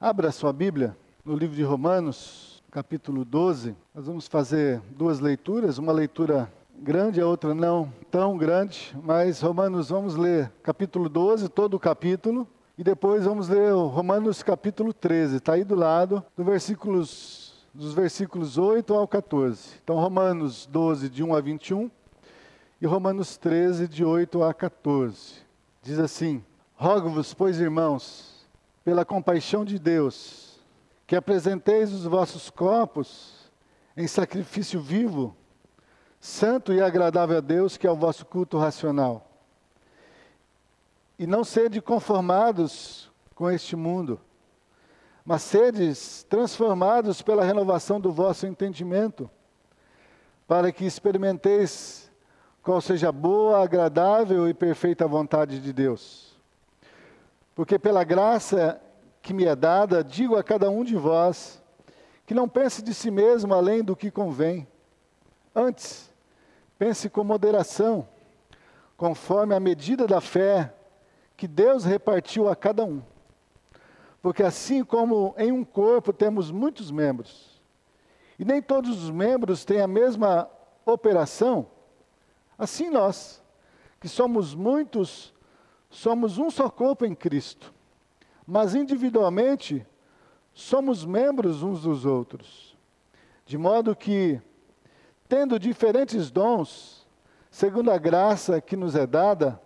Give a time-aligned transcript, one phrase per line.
[0.00, 3.74] Abra sua Bíblia no livro de Romanos, capítulo 12.
[3.92, 6.48] Nós vamos fazer duas leituras, uma leitura
[6.78, 12.46] grande, a outra não tão grande, mas Romanos, vamos ler capítulo 12, todo o capítulo,
[12.78, 18.56] e depois vamos ler Romanos capítulo 13, está aí do lado, do versículos, dos versículos
[18.56, 19.80] 8 ao 14.
[19.82, 21.90] Então, Romanos 12, de 1 a 21,
[22.80, 25.40] e Romanos 13, de 8 a 14.
[25.82, 26.40] Diz assim:
[26.76, 28.37] Rogo-vos, pois, irmãos,
[28.88, 30.58] pela compaixão de Deus,
[31.06, 33.52] que apresenteis os vossos corpos
[33.94, 35.36] em sacrifício vivo,
[36.18, 39.30] santo e agradável a Deus, que é o vosso culto racional.
[41.18, 44.18] E não sede conformados com este mundo,
[45.22, 49.30] mas sedes transformados pela renovação do vosso entendimento,
[50.46, 52.10] para que experimenteis
[52.62, 56.27] qual seja boa, agradável e perfeita vontade de Deus.
[57.58, 58.80] Porque pela graça
[59.20, 61.60] que me é dada, digo a cada um de vós,
[62.24, 64.64] que não pense de si mesmo além do que convém.
[65.52, 66.08] Antes,
[66.78, 68.06] pense com moderação,
[68.96, 70.72] conforme a medida da fé
[71.36, 73.02] que Deus repartiu a cada um.
[74.22, 77.60] Porque assim como em um corpo temos muitos membros,
[78.38, 80.48] e nem todos os membros têm a mesma
[80.86, 81.66] operação,
[82.56, 83.40] Assim nós,
[84.00, 85.32] que somos muitos,
[85.88, 87.72] somos um só corpo em Cristo,
[88.46, 89.86] mas individualmente
[90.52, 92.76] somos membros uns dos outros.
[93.46, 94.40] De modo que,
[95.28, 97.06] tendo diferentes dons,
[97.50, 99.60] segundo a graça que nos é dada,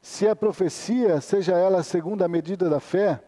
[0.00, 3.22] se a profecia, seja ela segundo a medida da fé,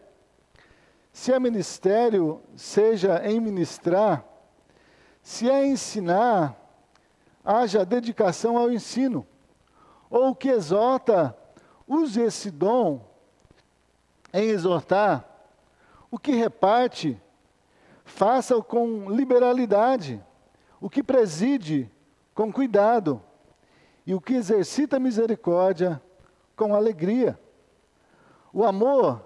[1.11, 4.23] se é ministério, seja em ministrar,
[5.23, 6.55] se é ensinar,
[7.43, 9.25] haja dedicação ao ensino.
[10.09, 11.35] Ou o que exorta,
[11.87, 13.05] use esse dom
[14.33, 15.25] em exortar.
[16.11, 17.19] O que reparte,
[18.03, 20.23] faça-o com liberalidade.
[20.79, 21.89] O que preside,
[22.33, 23.21] com cuidado.
[24.05, 26.01] E o que exercita misericórdia,
[26.55, 27.39] com alegria.
[28.53, 29.23] O amor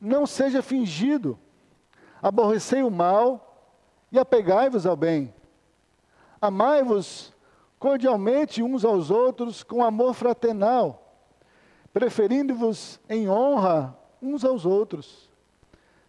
[0.00, 1.38] não seja fingido.
[2.22, 3.68] Aborrecei o mal
[4.12, 5.32] e apegai-vos ao bem.
[6.40, 7.29] Amai-vos
[7.80, 11.16] cordialmente uns aos outros com amor fraternal,
[11.94, 15.30] preferindo-vos em honra uns aos outros.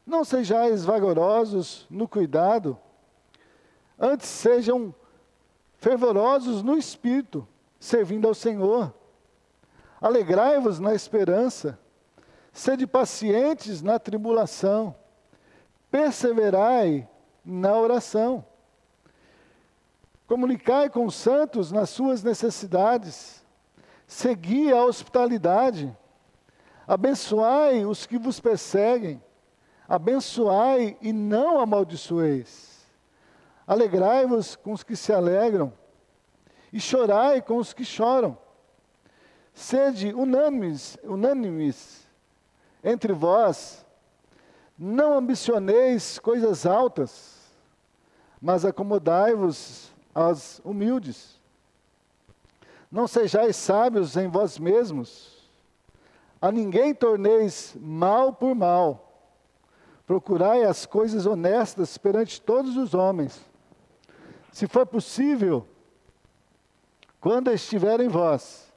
[0.06, 2.78] Não sejais vagarosos no cuidado,
[3.98, 4.94] antes sejam
[5.78, 7.48] fervorosos no espírito,
[7.80, 8.94] servindo ao Senhor.
[10.02, 11.80] Alegrai-vos na esperança,
[12.52, 14.94] sede pacientes na tribulação,
[15.90, 17.08] perseverai
[17.46, 18.44] na oração.
[20.31, 23.44] Comunicai com os santos nas suas necessidades.
[24.08, 25.94] Segui a hospitalidade.
[26.88, 29.22] Abençoai os que vos perseguem.
[29.90, 32.88] Abençoai e não amaldiçoeis.
[33.68, 35.74] Alegrai-vos com os que se alegram.
[36.72, 38.38] E chorai com os que choram.
[39.53, 42.08] Sede unânimes, unânimes
[42.81, 43.86] entre vós.
[44.80, 47.52] Não ambicioneis coisas altas,
[48.41, 51.39] mas acomodai-vos aos humildes.
[52.91, 55.49] Não sejais sábios em vós mesmos,
[56.41, 59.07] a ninguém torneis mal por mal.
[60.05, 63.39] Procurai as coisas honestas perante todos os homens.
[64.51, 65.66] Se for possível,
[67.22, 68.73] quando estiver em vós,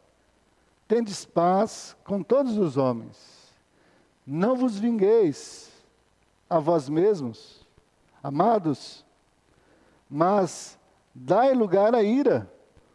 [0.86, 3.52] tendes paz com todos os homens.
[4.26, 5.72] Não vos vingueis
[6.48, 7.66] a vós mesmos,
[8.22, 9.04] amados,
[10.08, 10.78] mas
[11.14, 12.50] Dai lugar à ira,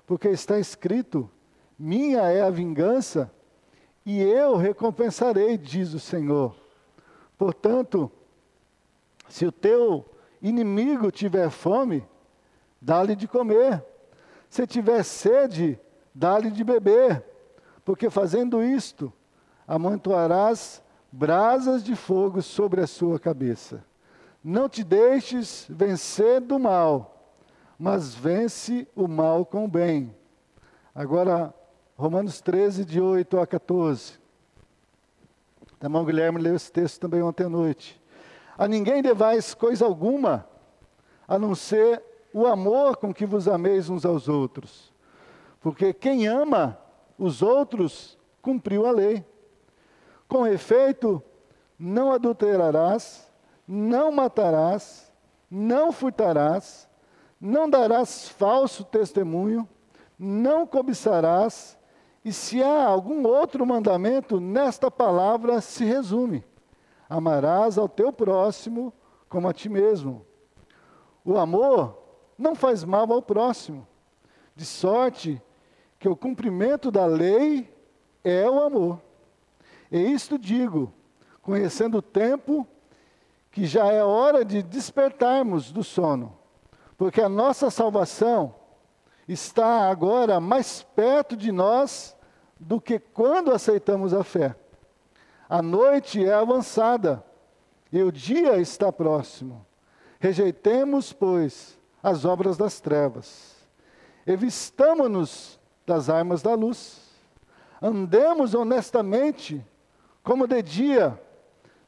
[0.06, 1.30] porque está escrito:
[1.78, 3.32] Minha é a vingança,
[4.06, 6.54] e eu recompensarei, diz o Senhor.
[7.38, 8.12] Portanto,
[9.30, 10.06] se o teu
[10.42, 12.06] inimigo tiver fome,
[12.82, 13.86] dá-lhe de comer.
[14.50, 15.80] Se tiver sede,
[16.14, 17.24] dá-lhe de beber,
[17.86, 19.14] porque fazendo isto,
[19.66, 23.86] amontoarás brasas de fogo sobre a sua cabeça.
[24.44, 27.19] Não te deixes vencer do mal
[27.80, 30.14] mas vence o mal com o bem.
[30.94, 31.54] Agora,
[31.96, 34.20] Romanos 13, de 8 a 14.
[35.80, 38.02] A irmão Guilherme leu esse texto também ontem à noite.
[38.58, 40.46] A ninguém devais coisa alguma,
[41.26, 42.04] a não ser
[42.34, 44.94] o amor com que vos ameis uns aos outros.
[45.62, 46.78] Porque quem ama
[47.18, 49.26] os outros cumpriu a lei.
[50.28, 51.24] Com efeito,
[51.78, 53.32] não adulterarás,
[53.66, 55.10] não matarás,
[55.50, 56.89] não furtarás,
[57.40, 59.68] não darás falso testemunho,
[60.18, 61.78] não cobiçarás,
[62.24, 66.44] e se há algum outro mandamento, nesta palavra se resume:
[67.10, 68.94] Amarás ao teu próximo
[69.30, 70.26] como a ti mesmo.
[71.24, 71.98] O amor
[72.38, 73.88] não faz mal ao próximo,
[74.56, 75.42] de sorte
[75.98, 77.74] que o cumprimento da lei
[78.24, 79.02] é o amor.
[79.92, 80.94] E isto digo,
[81.42, 82.68] conhecendo o tempo,
[83.52, 86.39] que já é hora de despertarmos do sono,
[87.00, 88.54] porque a nossa salvação
[89.26, 92.14] está agora mais perto de nós
[92.60, 94.54] do que quando aceitamos a fé.
[95.48, 97.24] A noite é avançada
[97.90, 99.66] e o dia está próximo.
[100.20, 103.56] Rejeitemos, pois, as obras das trevas.
[104.28, 105.58] Evistamo-nos
[105.88, 107.00] das armas da luz.
[107.82, 109.66] Andemos honestamente,
[110.22, 111.18] como de dia,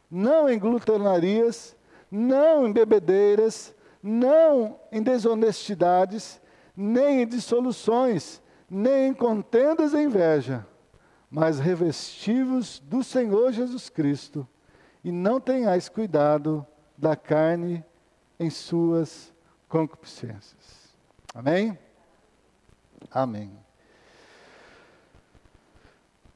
[0.10, 1.76] não em glutonarias,
[2.10, 6.42] não em bebedeiras, não em desonestidades,
[6.76, 10.66] nem em dissoluções, nem em contendas e inveja,
[11.30, 14.48] mas revestivos do Senhor Jesus Cristo,
[15.04, 16.66] e não tenhais cuidado
[16.98, 17.84] da carne
[18.40, 19.34] em suas
[19.68, 20.96] concupiscências.
[21.34, 21.78] Amém?
[23.10, 23.52] Amém.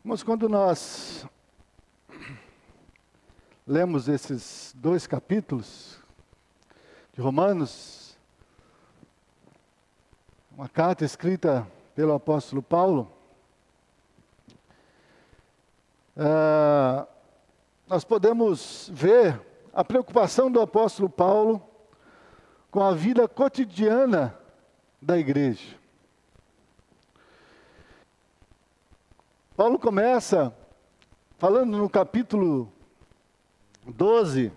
[0.04, 1.26] Mas quando nós
[3.66, 6.00] lemos esses dois capítulos
[7.16, 8.18] de Romanos,
[10.52, 11.66] uma carta escrita
[11.96, 13.10] pelo apóstolo Paulo,
[16.18, 17.08] uh,
[17.88, 19.42] nós podemos ver
[19.72, 21.66] a preocupação do apóstolo Paulo
[22.70, 24.38] com a vida cotidiana
[25.02, 25.80] da igreja.
[29.56, 30.54] Paulo começa
[31.38, 32.70] falando no capítulo
[33.88, 34.52] 12,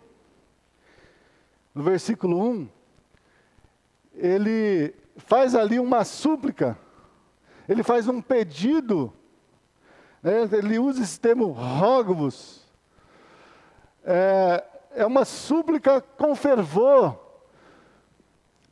[1.74, 2.68] no versículo 1,
[4.14, 6.78] ele faz ali uma súplica,
[7.68, 9.12] ele faz um pedido,
[10.22, 10.48] né?
[10.52, 12.66] ele usa esse termo rogo-vos,
[14.04, 17.18] é, é uma súplica com fervor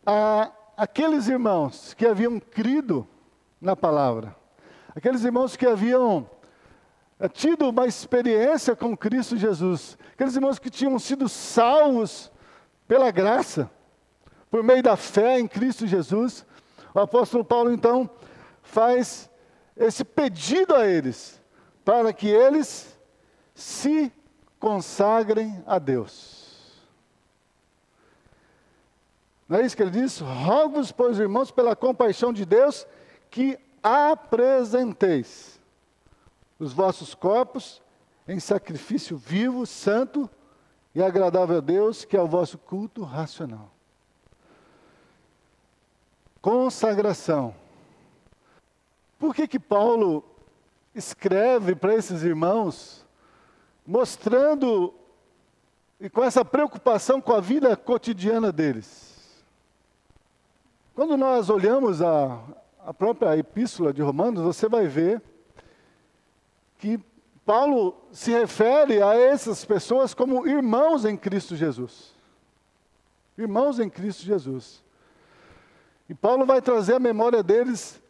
[0.05, 3.07] a aqueles irmãos que haviam crido
[3.61, 4.35] na palavra,
[4.95, 6.29] aqueles irmãos que haviam
[7.19, 12.31] é, tido uma experiência com Cristo Jesus, aqueles irmãos que tinham sido salvos
[12.87, 13.71] pela graça,
[14.51, 16.47] por meio da fé em Cristo Jesus,
[16.95, 18.09] o apóstolo Paulo então
[18.63, 19.29] faz
[19.77, 21.41] esse pedido a eles,
[21.85, 22.99] para que eles
[23.55, 24.13] se
[24.59, 26.47] consagrem a Deus.
[29.49, 30.19] Não é isso que ele diz?
[30.19, 32.87] Rogo-vos, pois, irmãos, pela compaixão de Deus,
[33.31, 35.61] que apresenteis
[36.59, 37.81] os vossos corpos
[38.27, 40.29] em sacrifício vivo, santo
[40.97, 43.71] e agradável a Deus, que é o vosso culto racional.
[46.41, 47.55] Consagração.
[49.19, 50.25] Por que que Paulo
[50.95, 53.05] escreve para esses irmãos
[53.87, 54.95] mostrando
[56.01, 59.45] e com essa preocupação com a vida cotidiana deles?
[60.95, 62.43] Quando nós olhamos a,
[62.87, 65.21] a própria epístola de Romanos, você vai ver
[66.79, 66.99] que
[67.47, 72.13] Paulo se refere a essas pessoas como irmãos em Cristo Jesus.
[73.39, 74.83] Irmãos em Cristo Jesus.
[76.09, 78.03] E Paulo vai trazer à memória deles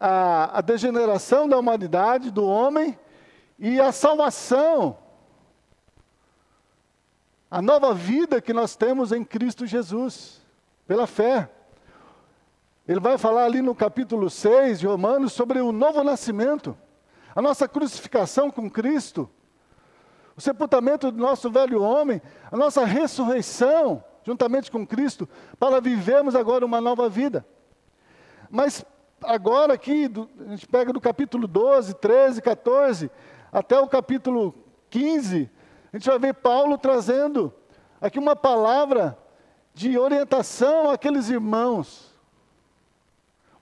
[0.00, 2.98] a, a degeneração da humanidade, do homem,
[3.58, 4.96] e a salvação,
[7.50, 10.40] a nova vida que nós temos em Cristo Jesus,
[10.86, 11.50] pela fé.
[12.86, 16.74] Ele vai falar ali no capítulo 6 de Romanos sobre o novo nascimento
[17.38, 19.30] a nossa crucificação com Cristo,
[20.36, 26.66] o sepultamento do nosso velho homem, a nossa ressurreição juntamente com Cristo, para vivermos agora
[26.66, 27.46] uma nova vida.
[28.50, 28.84] Mas
[29.22, 33.08] agora aqui, do, a gente pega do capítulo 12, 13, 14,
[33.52, 34.52] até o capítulo
[34.90, 35.48] 15,
[35.92, 37.54] a gente vai ver Paulo trazendo
[38.00, 39.16] aqui uma palavra
[39.72, 42.12] de orientação àqueles irmãos,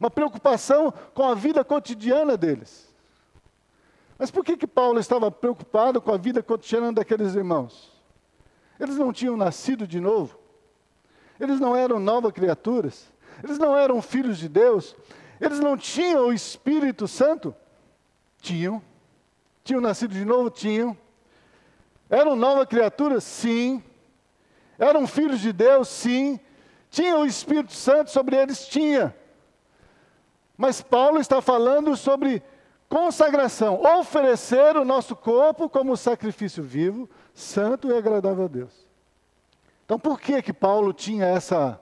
[0.01, 2.86] uma preocupação com a vida cotidiana deles.
[4.19, 7.93] Mas por que, que Paulo estava preocupado com a vida cotidiana daqueles irmãos?
[8.81, 10.39] Eles não tinham nascido de novo,
[11.39, 13.11] eles não eram novas criaturas,
[13.43, 14.97] eles não eram filhos de Deus,
[15.41, 17.55] eles não tinham o Espírito Santo?
[18.41, 18.83] Tinham.
[19.65, 20.49] Tinham nascido de novo?
[20.51, 20.97] Tinham.
[22.09, 23.25] Eram novas criaturas?
[23.25, 23.83] Sim.
[24.79, 25.89] Eram filhos de Deus?
[25.89, 26.39] Sim.
[26.91, 28.67] Tinham o Espírito Santo sobre eles?
[28.67, 29.15] Tinha.
[30.57, 32.43] Mas Paulo está falando sobre
[32.97, 38.87] Consagração, oferecer o nosso corpo como sacrifício vivo, santo e agradável a Deus.
[39.85, 41.79] Então, por que que Paulo tinha essa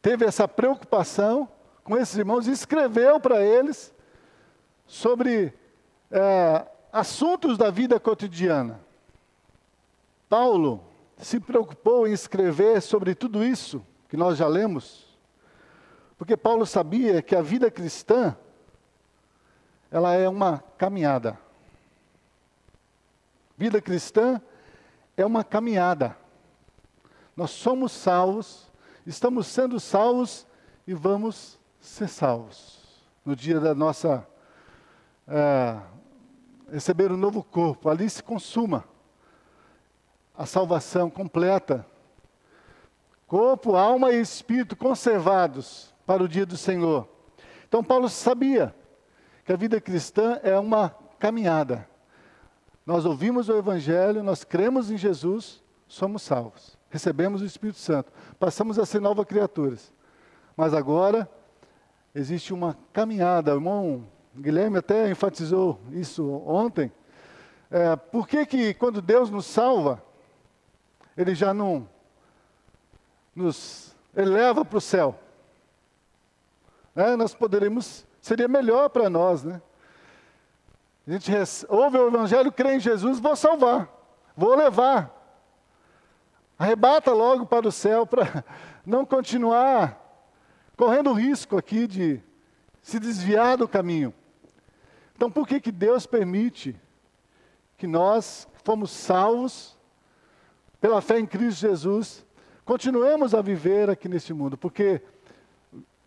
[0.00, 1.48] teve essa preocupação
[1.82, 3.92] com esses irmãos e escreveu para eles
[4.86, 5.52] sobre
[6.08, 8.80] é, assuntos da vida cotidiana?
[10.28, 10.84] Paulo
[11.16, 15.18] se preocupou em escrever sobre tudo isso que nós já lemos,
[16.16, 18.36] porque Paulo sabia que a vida cristã
[19.90, 21.38] ela é uma caminhada.
[23.56, 24.40] Vida cristã
[25.16, 26.16] é uma caminhada.
[27.36, 28.70] Nós somos salvos,
[29.06, 30.46] estamos sendo salvos
[30.86, 32.78] e vamos ser salvos.
[33.24, 34.26] No dia da nossa.
[35.26, 35.78] É,
[36.70, 38.84] receber um novo corpo, ali se consuma
[40.36, 41.84] a salvação completa.
[43.26, 47.08] Corpo, alma e espírito conservados para o dia do Senhor.
[47.66, 48.74] Então, Paulo sabia
[49.48, 51.88] que a vida cristã é uma caminhada.
[52.84, 56.76] Nós ouvimos o Evangelho, nós cremos em Jesus, somos salvos.
[56.90, 59.90] Recebemos o Espírito Santo, passamos a ser novas criaturas.
[60.54, 61.26] Mas agora
[62.14, 63.54] existe uma caminhada.
[63.54, 66.92] O irmão Guilherme até enfatizou isso ontem.
[67.70, 70.04] É, por que, que quando Deus nos salva,
[71.16, 71.88] Ele já não
[73.34, 75.18] nos eleva para o céu?
[76.94, 79.60] É, nós poderíamos, seria melhor para nós, né?
[81.06, 81.32] A gente
[81.66, 83.88] ouve o Evangelho, crê em Jesus, vou salvar,
[84.36, 85.14] vou levar.
[86.58, 88.44] Arrebata logo para o céu para
[88.84, 89.98] não continuar
[90.76, 92.20] correndo o risco aqui de
[92.82, 94.12] se desviar do caminho.
[95.16, 96.78] Então, por que, que Deus permite
[97.78, 99.76] que nós, fomos salvos
[100.80, 102.26] pela fé em Cristo Jesus,
[102.64, 104.58] continuemos a viver aqui neste mundo?
[104.58, 105.00] Porque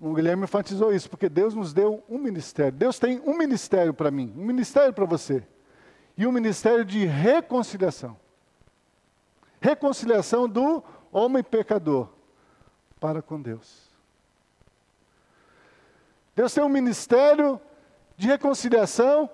[0.01, 2.71] o Guilherme enfatizou isso, porque Deus nos deu um ministério.
[2.71, 5.47] Deus tem um ministério para mim, um ministério para você.
[6.17, 8.17] E um ministério de reconciliação.
[9.59, 12.09] Reconciliação do homem pecador
[12.99, 13.91] para com Deus.
[16.35, 17.61] Deus tem um ministério
[18.17, 19.29] de reconciliação,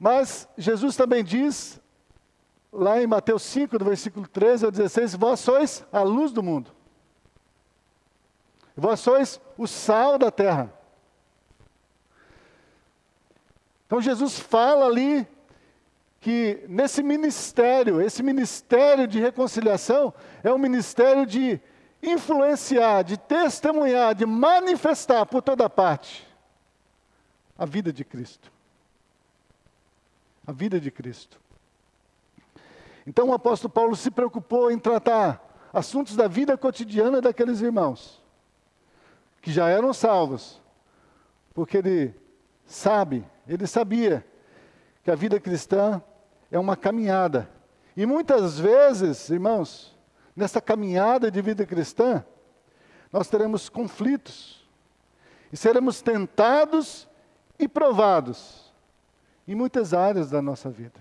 [0.00, 1.80] mas Jesus também diz,
[2.72, 6.79] lá em Mateus 5, do versículo 13 ao 16: Vós sois a luz do mundo.
[8.80, 10.72] Vós sois o sal da terra.
[13.86, 15.28] Então Jesus fala ali
[16.18, 21.60] que nesse ministério, esse ministério de reconciliação, é um ministério de
[22.02, 26.26] influenciar, de testemunhar, de manifestar por toda parte
[27.58, 28.50] a vida de Cristo.
[30.46, 31.38] A vida de Cristo.
[33.06, 38.19] Então o apóstolo Paulo se preocupou em tratar assuntos da vida cotidiana daqueles irmãos
[39.40, 40.60] que já eram salvos,
[41.54, 42.14] porque ele
[42.66, 44.24] sabe, ele sabia
[45.02, 46.02] que a vida cristã
[46.50, 47.48] é uma caminhada.
[47.96, 49.96] E muitas vezes, irmãos,
[50.36, 52.24] nessa caminhada de vida cristã,
[53.12, 54.64] nós teremos conflitos
[55.52, 57.08] e seremos tentados
[57.58, 58.72] e provados
[59.46, 61.00] em muitas áreas da nossa vida.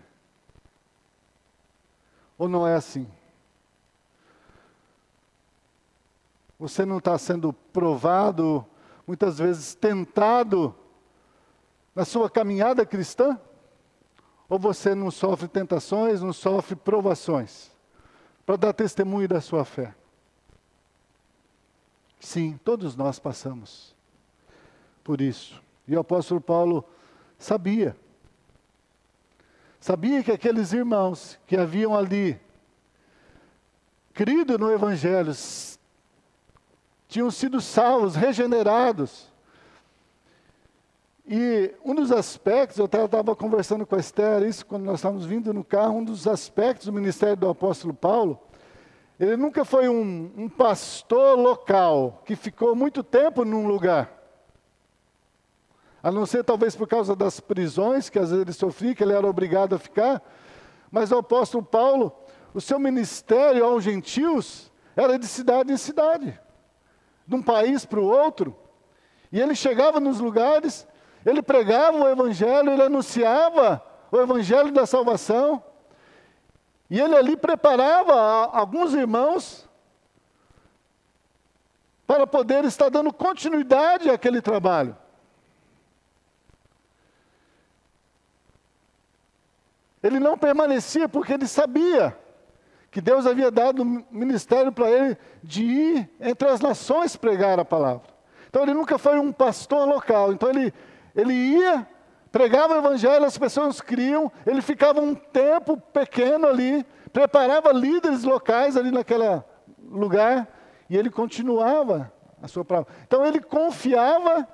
[2.37, 3.07] Ou não é assim?
[6.59, 8.65] Você não está sendo provado,
[9.07, 10.75] muitas vezes tentado
[11.95, 13.39] na sua caminhada cristã?
[14.49, 17.71] Ou você não sofre tentações, não sofre provações
[18.45, 19.95] para dar testemunho da sua fé?
[22.19, 23.95] Sim, todos nós passamos
[25.03, 25.61] por isso.
[25.87, 26.83] E o apóstolo Paulo
[27.37, 27.95] sabia.
[29.79, 32.39] Sabia que aqueles irmãos que haviam ali
[34.13, 35.31] crido no Evangelho,
[37.09, 39.27] tinham sido salvos, regenerados.
[41.27, 45.51] E um dos aspectos, eu estava conversando com a Esther, isso quando nós estávamos vindo
[45.51, 48.39] no carro, um dos aspectos do ministério do apóstolo Paulo,
[49.19, 54.15] ele nunca foi um, um pastor local que ficou muito tempo num lugar.
[56.01, 59.13] A não ser talvez por causa das prisões que às vezes ele sofria, que ele
[59.13, 60.21] era obrigado a ficar.
[60.91, 62.13] Mas o apóstolo Paulo,
[62.53, 66.39] o seu ministério aos gentios era de cidade em cidade
[67.29, 68.57] de um país para o outro.
[69.31, 70.87] E ele chegava nos lugares,
[71.23, 75.63] ele pregava o Evangelho, ele anunciava o Evangelho da salvação.
[76.89, 79.69] E ele ali preparava alguns irmãos
[82.07, 84.97] para poder estar dando continuidade àquele trabalho.
[90.01, 92.17] Ele não permanecia porque ele sabia
[92.91, 98.07] que Deus havia dado ministério para ele de ir entre as nações pregar a palavra.
[98.49, 100.33] Então ele nunca foi um pastor local.
[100.33, 100.73] Então ele,
[101.15, 101.87] ele ia,
[102.31, 108.75] pregava o evangelho, as pessoas criam, ele ficava um tempo pequeno ali, preparava líderes locais
[108.75, 109.43] ali naquele
[109.87, 110.47] lugar,
[110.89, 112.91] e ele continuava a sua palavra.
[113.05, 114.47] Então ele confiava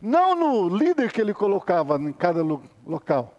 [0.00, 2.42] não no líder que ele colocava em cada
[2.84, 3.32] local,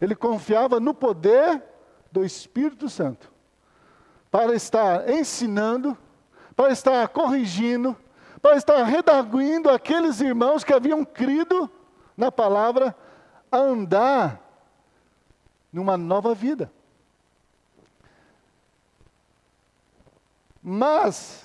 [0.00, 1.62] ele confiava no poder
[2.10, 3.30] do Espírito Santo
[4.30, 5.96] para estar ensinando,
[6.54, 7.96] para estar corrigindo,
[8.40, 11.70] para estar redarguindo aqueles irmãos que haviam crido
[12.16, 12.94] na palavra
[13.50, 14.40] a andar
[15.72, 16.70] numa nova vida.
[20.62, 21.44] Mas,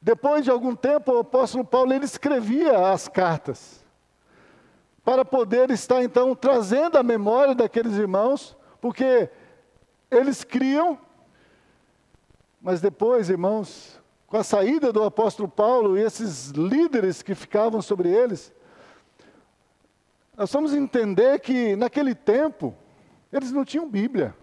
[0.00, 3.84] depois de algum tempo, o apóstolo Paulo ele escrevia as cartas
[5.04, 9.30] para poder estar então trazendo a memória daqueles irmãos, porque
[10.10, 10.98] eles criam,
[12.60, 18.08] mas depois, irmãos, com a saída do apóstolo Paulo e esses líderes que ficavam sobre
[18.08, 18.52] eles,
[20.36, 22.74] nós vamos entender que naquele tempo
[23.32, 24.34] eles não tinham Bíblia.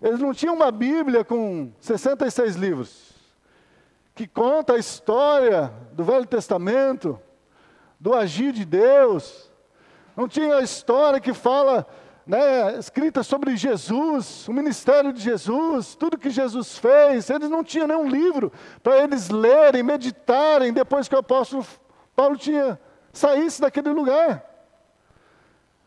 [0.00, 3.12] Eles não tinham uma Bíblia com 66 livros,
[4.14, 7.20] que conta a história do Velho Testamento,
[8.00, 9.50] do agir de Deus.
[10.16, 11.86] Não tinha a história que fala,
[12.26, 17.28] né, escrita sobre Jesus, o ministério de Jesus, tudo que Jesus fez.
[17.28, 18.52] Eles não tinham nenhum livro
[18.82, 21.66] para eles lerem, meditarem depois que o apóstolo
[22.14, 22.78] Paulo tinha
[23.12, 24.48] saísse daquele lugar.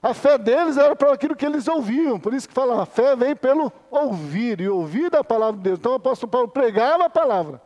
[0.01, 3.15] A fé deles era para aquilo que eles ouviam, por isso que fala, a fé
[3.15, 5.79] vem pelo ouvir e ouvir da palavra de Deus.
[5.79, 7.59] Então o apóstolo Paulo pregava a palavra.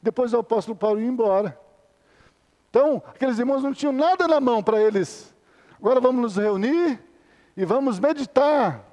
[0.00, 1.58] Depois o apóstolo Paulo ia embora.
[2.70, 5.34] Então, aqueles irmãos não tinham nada na mão para eles.
[5.78, 7.00] Agora vamos nos reunir
[7.56, 8.84] e vamos meditar.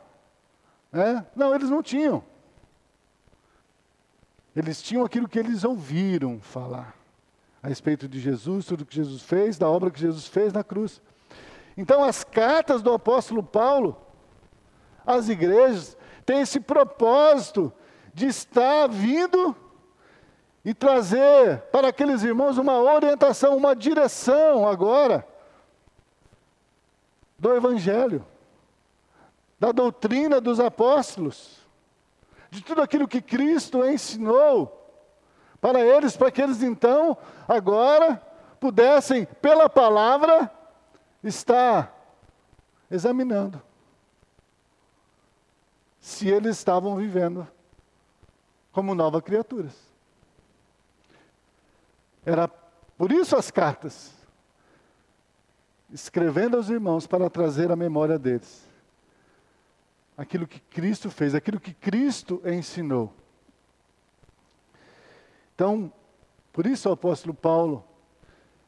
[0.92, 1.24] É?
[1.36, 2.24] Não, eles não tinham.
[4.56, 6.96] Eles tinham aquilo que eles ouviram falar
[7.62, 11.02] a respeito de Jesus, tudo que Jesus fez, da obra que Jesus fez na cruz.
[11.78, 13.96] Então, as cartas do apóstolo Paulo
[15.06, 17.72] às igrejas têm esse propósito
[18.14, 19.56] de estar vindo
[20.64, 25.26] e trazer para aqueles irmãos uma orientação, uma direção agora
[27.38, 28.26] do Evangelho,
[29.60, 31.60] da doutrina dos apóstolos,
[32.50, 34.76] de tudo aquilo que Cristo ensinou
[35.60, 37.18] para eles, para que eles então,
[37.48, 38.16] agora,
[38.60, 40.50] pudessem, pela palavra,
[41.22, 41.94] estar
[42.90, 43.62] examinando
[46.00, 47.46] se eles estavam vivendo
[48.72, 49.74] como novas criaturas.
[52.26, 54.14] Era por isso as cartas,
[55.92, 58.69] escrevendo aos irmãos para trazer a memória deles
[60.20, 63.14] aquilo que Cristo fez, aquilo que Cristo ensinou.
[65.56, 65.90] Então,
[66.52, 67.86] por isso o apóstolo Paulo,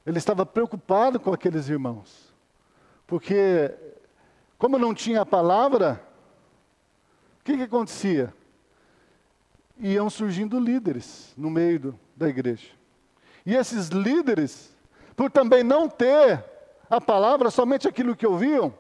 [0.05, 2.33] ele estava preocupado com aqueles irmãos,
[3.05, 3.69] porque
[4.57, 6.01] como não tinha a palavra,
[7.41, 8.33] o que, que acontecia?
[9.77, 12.69] Iam surgindo líderes no meio do, da igreja.
[13.45, 14.73] E esses líderes,
[15.17, 16.45] por também não ter
[16.89, 18.73] a palavra, somente aquilo que ouviam,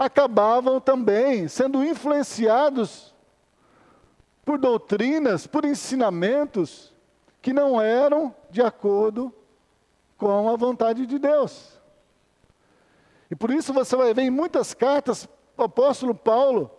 [0.00, 3.14] acabavam também sendo influenciados
[4.46, 6.90] por doutrinas, por ensinamentos
[7.42, 9.30] que não eram de acordo
[10.16, 11.78] com a vontade de Deus.
[13.30, 16.70] E por isso você vai ver em muitas cartas o apóstolo Paulo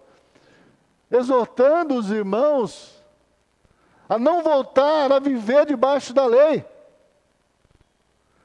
[1.12, 3.04] exortando os irmãos
[4.10, 6.66] a não voltar a viver debaixo da lei.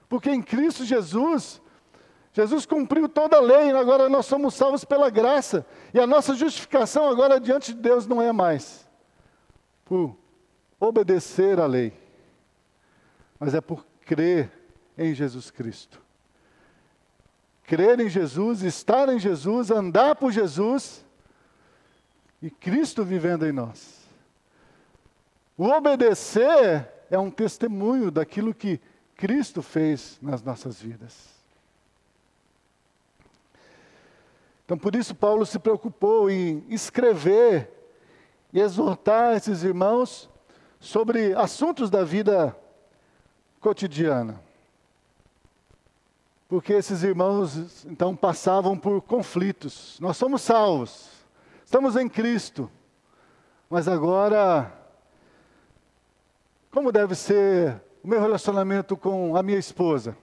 [0.06, 1.62] Porque em Cristo Jesus,
[2.36, 5.64] Jesus cumpriu toda a lei, agora nós somos salvos pela graça.
[5.94, 8.86] E a nossa justificação agora diante de Deus não é mais
[9.86, 10.14] por
[10.78, 11.94] obedecer à lei,
[13.40, 14.52] mas é por crer
[14.98, 15.98] em Jesus Cristo.
[17.64, 21.02] Crer em Jesus, estar em Jesus, andar por Jesus
[22.42, 24.06] e Cristo vivendo em nós.
[25.56, 28.78] O obedecer é um testemunho daquilo que
[29.16, 31.35] Cristo fez nas nossas vidas.
[34.66, 37.70] Então, por isso, Paulo se preocupou em escrever
[38.52, 40.28] e exortar esses irmãos
[40.80, 42.54] sobre assuntos da vida
[43.60, 44.42] cotidiana.
[46.48, 49.98] Porque esses irmãos, então, passavam por conflitos.
[50.00, 51.10] Nós somos salvos,
[51.64, 52.68] estamos em Cristo,
[53.70, 54.72] mas agora
[56.76, 60.14] como deve ser o meu relacionamento com a minha esposa?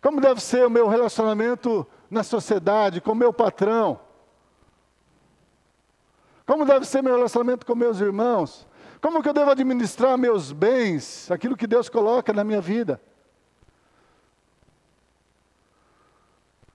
[0.00, 4.00] Como deve ser o meu relacionamento na sociedade, com meu patrão?
[6.46, 8.66] Como deve ser meu relacionamento com meus irmãos?
[9.00, 13.00] Como que eu devo administrar meus bens, aquilo que Deus coloca na minha vida?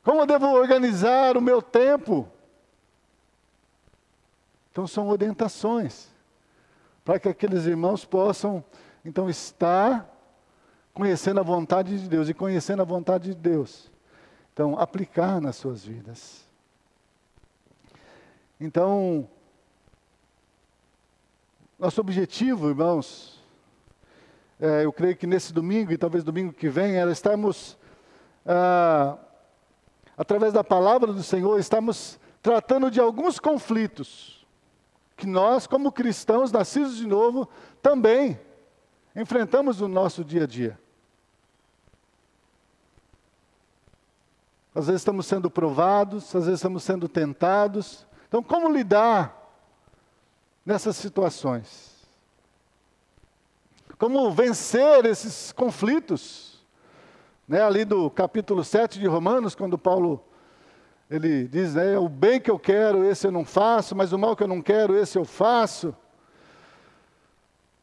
[0.04, 2.30] Como eu devo organizar o meu tempo?
[4.72, 6.10] Então são orientações
[7.06, 8.63] para que aqueles irmãos possam
[9.04, 10.10] então estar
[10.93, 13.92] conhecendo a vontade de Deus e conhecendo a vontade de Deus.
[14.54, 16.48] Então, aplicar nas suas vidas.
[18.60, 19.28] Então,
[21.80, 23.44] nosso objetivo, irmãos,
[24.60, 27.76] é, eu creio que nesse domingo e talvez domingo que vem, era estarmos,
[28.46, 29.18] ah,
[30.16, 34.46] através da palavra do Senhor, estamos tratando de alguns conflitos
[35.18, 37.50] que nós, como cristãos nascidos de novo,
[37.82, 38.39] também
[39.16, 40.80] enfrentamos no nosso dia a dia.
[44.76, 48.08] Às vezes estamos sendo provados, às vezes estamos sendo tentados.
[48.28, 49.40] Então, como lidar
[50.66, 51.94] nessas situações?
[54.00, 56.66] Como vencer esses conflitos?
[57.48, 60.24] Né, ali do capítulo 7 de Romanos, quando Paulo
[61.10, 64.36] ele diz, né, o bem que eu quero, esse eu não faço, mas o mal
[64.36, 65.96] que eu não quero, esse eu faço.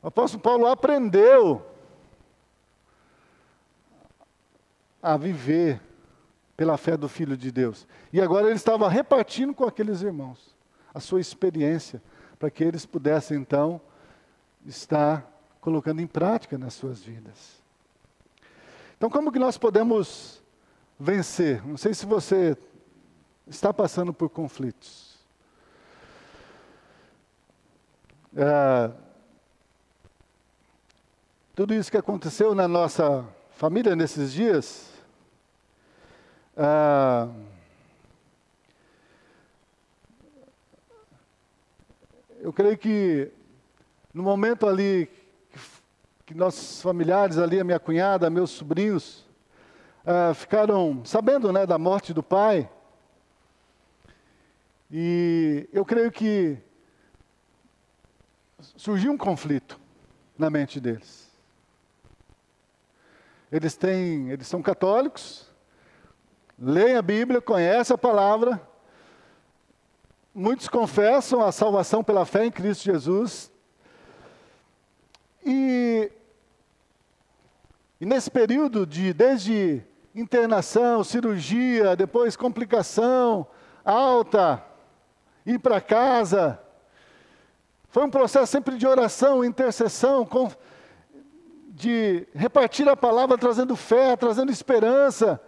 [0.03, 1.65] O apóstolo Paulo aprendeu
[5.01, 5.81] a viver
[6.61, 7.87] pela fé do Filho de Deus.
[8.13, 10.55] E agora ele estava repartindo com aqueles irmãos
[10.93, 12.03] a sua experiência,
[12.39, 13.81] para que eles pudessem então
[14.67, 15.27] estar
[15.59, 17.63] colocando em prática nas suas vidas.
[18.95, 20.43] Então, como que nós podemos
[20.99, 21.67] vencer?
[21.67, 22.55] Não sei se você
[23.47, 25.19] está passando por conflitos.
[28.37, 28.91] É,
[31.55, 34.91] tudo isso que aconteceu na nossa família nesses dias
[36.63, 37.27] ah,
[42.39, 43.33] eu creio que
[44.13, 45.09] no momento ali
[46.27, 49.27] que nossos familiares ali, a minha cunhada, meus sobrinhos,
[50.05, 52.69] ah, ficaram sabendo né, da morte do pai.
[54.91, 56.59] E eu creio que
[58.77, 59.81] surgiu um conflito
[60.37, 61.31] na mente deles.
[63.51, 65.50] Eles têm, eles são católicos,
[66.61, 68.61] leem a Bíblia, conhecem a palavra.
[70.35, 73.51] Muitos confessam a salvação pela fé em Cristo Jesus.
[75.45, 76.13] E,
[77.99, 79.83] e nesse período de desde
[80.15, 83.47] internação, cirurgia, depois complicação,
[83.83, 84.63] alta,
[85.47, 86.61] ir para casa,
[87.89, 90.29] foi um processo sempre de oração, intercessão,
[91.69, 95.41] de repartir a palavra, trazendo fé, trazendo esperança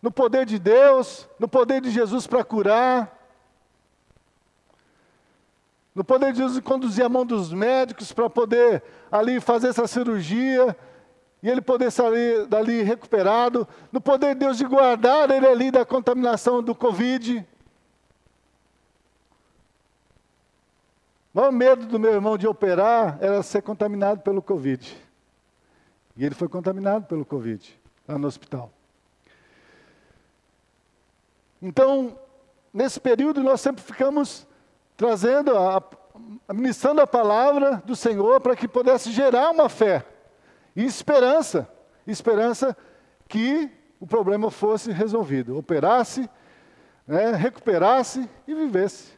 [0.00, 3.16] no poder de Deus, no poder de Jesus para curar,
[5.94, 10.76] no poder de Jesus conduzir a mão dos médicos para poder ali fazer essa cirurgia
[11.42, 15.86] e ele poder sair dali recuperado, no poder de Deus de guardar ele ali da
[15.86, 17.46] contaminação do Covid.
[21.32, 24.96] O maior medo do meu irmão de operar era ser contaminado pelo Covid.
[26.16, 27.78] E ele foi contaminado pelo Covid
[28.08, 28.70] lá no hospital.
[31.60, 32.18] Então,
[32.72, 34.46] nesse período, nós sempre ficamos
[34.96, 35.82] trazendo, a,
[36.52, 40.04] ministrando a palavra do Senhor para que pudesse gerar uma fé
[40.74, 41.68] e esperança
[42.06, 42.76] esperança
[43.28, 46.28] que o problema fosse resolvido, operasse,
[47.06, 49.16] né, recuperasse e vivesse.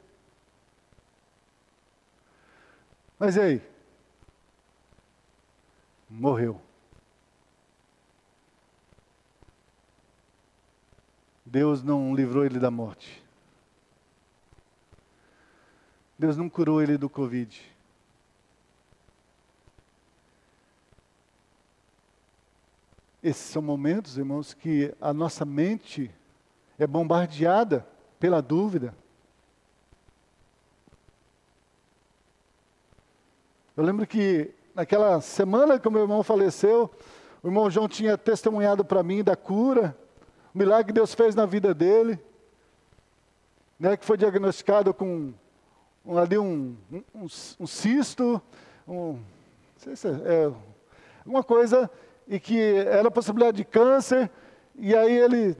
[3.18, 3.62] Mas e aí?
[6.08, 6.60] Morreu.
[11.50, 13.24] Deus não livrou ele da morte.
[16.18, 17.74] Deus não curou ele do Covid.
[23.22, 26.10] Esses são momentos, irmãos, que a nossa mente
[26.78, 27.86] é bombardeada
[28.20, 28.94] pela dúvida.
[33.74, 36.90] Eu lembro que naquela semana que o meu irmão faleceu,
[37.42, 39.96] o irmão João tinha testemunhado para mim da cura
[40.54, 42.18] o milagre que Deus fez na vida dele,
[43.78, 45.32] né, que foi diagnosticado com
[46.04, 46.76] um, ali um,
[47.14, 47.26] um,
[47.60, 48.40] um cisto,
[48.86, 49.20] um,
[49.76, 50.52] se é, é,
[51.24, 51.90] uma coisa,
[52.26, 54.30] e que era possibilidade de câncer,
[54.74, 55.56] e aí ele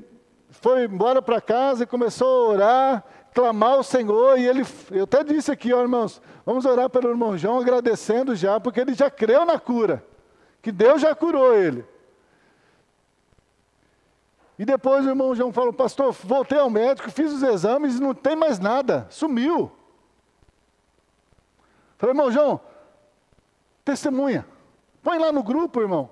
[0.51, 5.23] foi embora para casa e começou a orar, clamar ao Senhor, e ele, eu até
[5.23, 9.45] disse aqui, ó irmãos, vamos orar pelo irmão João, agradecendo já, porque ele já creu
[9.45, 10.03] na cura,
[10.63, 11.85] que Deus já curou ele.
[14.59, 18.13] E depois o irmão João falou, pastor, voltei ao médico, fiz os exames e não
[18.13, 19.71] tem mais nada, sumiu.
[21.97, 22.61] Falei, irmão João,
[23.85, 24.45] testemunha.
[25.03, 26.11] Põe lá no grupo, irmão.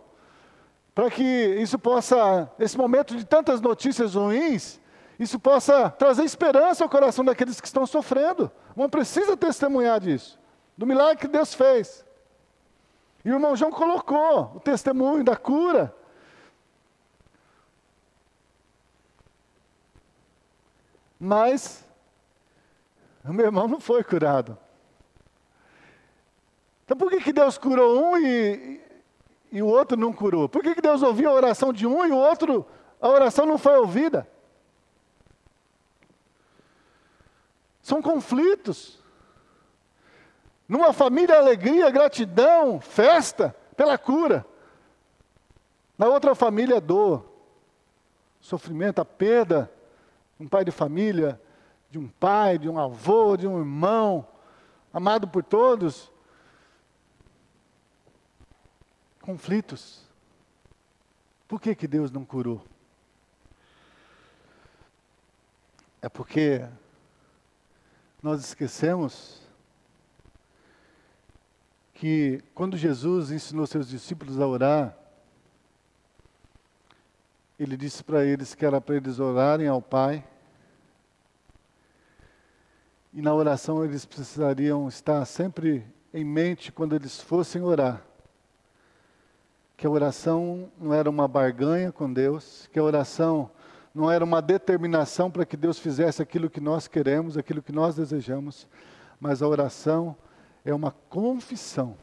[0.95, 4.81] Para que isso possa, esse momento de tantas notícias ruins,
[5.19, 8.51] isso possa trazer esperança ao coração daqueles que estão sofrendo.
[8.75, 10.39] Não precisa testemunhar disso,
[10.77, 12.05] do milagre que Deus fez.
[13.25, 15.93] E o irmão João colocou o testemunho da cura.
[21.19, 21.85] Mas
[23.25, 24.57] o meu irmão não foi curado.
[26.85, 28.81] Então por que, que Deus curou um e,
[29.51, 30.49] e o outro não curou?
[30.49, 32.65] Por que, que Deus ouviu a oração de um e o outro,
[33.01, 34.29] a oração não foi ouvida?
[37.83, 38.99] São conflitos.
[40.69, 44.45] Numa família, alegria, gratidão, festa pela cura.
[45.97, 47.25] Na outra família, dor,
[48.41, 49.71] sofrimento, a perda.
[50.39, 51.41] Um pai de família,
[51.91, 54.27] de um pai, de um avô, de um irmão,
[54.93, 56.11] amado por todos.
[59.21, 60.03] Conflitos.
[61.49, 62.63] Por que, que Deus não curou?
[66.03, 66.67] É porque
[68.23, 69.41] nós esquecemos
[71.95, 74.97] que quando Jesus ensinou seus discípulos a orar,
[77.59, 80.25] ele disse para eles que era para eles orarem ao Pai.
[83.13, 88.03] E na oração eles precisariam estar sempre em mente quando eles fossem orar.
[89.77, 93.51] Que a oração não era uma barganha com Deus, que a oração
[93.95, 97.97] não era uma determinação para que Deus fizesse aquilo que nós queremos, aquilo que nós
[97.97, 98.69] desejamos,
[99.19, 100.15] mas a oração
[100.63, 101.97] é uma confissão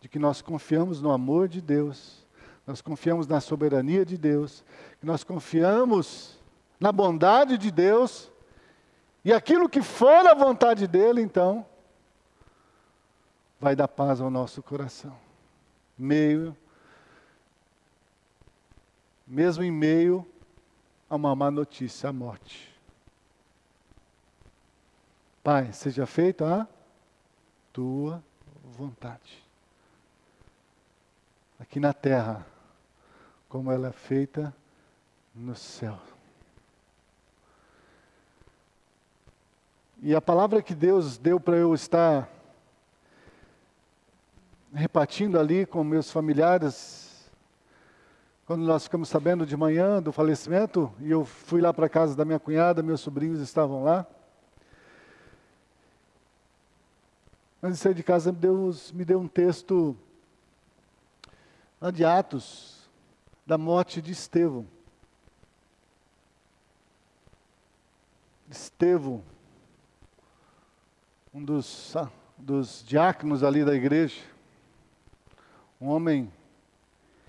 [0.00, 2.26] de que nós confiamos no amor de Deus,
[2.68, 4.62] nós confiamos na soberania de Deus,
[5.00, 6.38] que nós confiamos
[6.78, 8.30] na bondade de Deus,
[9.24, 11.64] e aquilo que for a vontade dele, então,
[13.58, 15.16] vai dar paz ao nosso coração.
[15.96, 16.54] Meio
[19.26, 20.26] mesmo em meio
[21.08, 22.78] a uma má notícia, a morte.
[25.42, 26.66] Pai, seja feita a
[27.72, 28.22] tua
[28.62, 29.42] vontade.
[31.58, 32.46] Aqui na terra,
[33.48, 34.54] como ela é feita
[35.34, 35.98] no céu.
[40.00, 42.28] E a palavra que Deus deu para eu estar
[44.72, 47.08] repartindo ali com meus familiares
[48.48, 52.16] quando nós ficamos sabendo de manhã do falecimento, e eu fui lá para a casa
[52.16, 54.06] da minha cunhada, meus sobrinhos estavam lá.
[57.62, 59.94] Antes de sair de casa, Deus me deu um texto
[61.92, 62.77] de Atos,
[63.48, 64.66] da morte de Estevão.
[68.50, 69.22] Estevão,
[71.32, 74.20] um dos, ah, dos diáconos ali da igreja,
[75.80, 76.30] um homem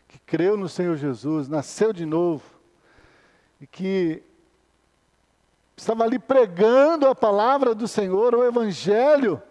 [0.10, 2.44] que creu no Senhor Jesus, nasceu de novo,
[3.62, 4.22] e que
[5.78, 9.42] estava ali pregando a palavra do Senhor, o Evangelho,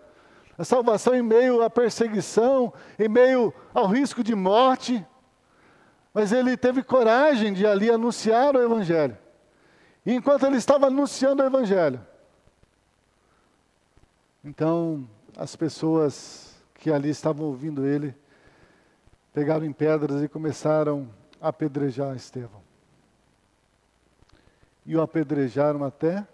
[0.58, 5.02] a salvação em meio à perseguição, em meio ao risco de morte.
[6.18, 9.16] Mas ele teve coragem de ali anunciar o Evangelho.
[10.04, 12.04] E enquanto ele estava anunciando o Evangelho,
[14.42, 18.16] então as pessoas que ali estavam ouvindo ele
[19.32, 21.08] pegaram em pedras e começaram
[21.40, 22.62] a apedrejar Estevão.
[24.84, 26.26] E o apedrejaram até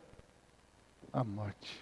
[1.12, 1.78] a morte.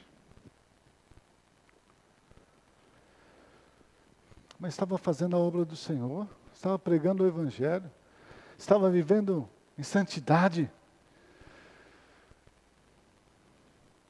[4.58, 6.26] Mas estava fazendo a obra do Senhor,
[6.62, 7.90] estava pregando o Evangelho,
[8.56, 10.70] estava vivendo em santidade.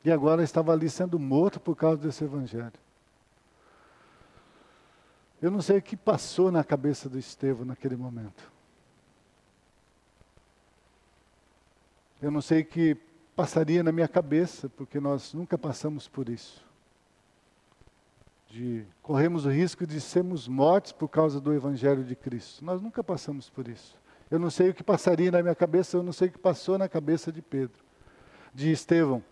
[0.04, 2.74] E agora estava ali sendo morto por causa desse Evangelho.
[5.40, 8.52] Eu não sei o que passou na cabeça do Estevão naquele momento.
[12.20, 12.94] Eu não sei o que
[13.34, 16.62] passaria na minha cabeça, porque nós nunca passamos por isso.
[18.52, 22.62] De corremos o risco de sermos mortos por causa do evangelho de Cristo.
[22.62, 23.98] Nós nunca passamos por isso.
[24.30, 26.76] Eu não sei o que passaria na minha cabeça, eu não sei o que passou
[26.76, 27.82] na cabeça de Pedro,
[28.52, 29.24] de Estevão.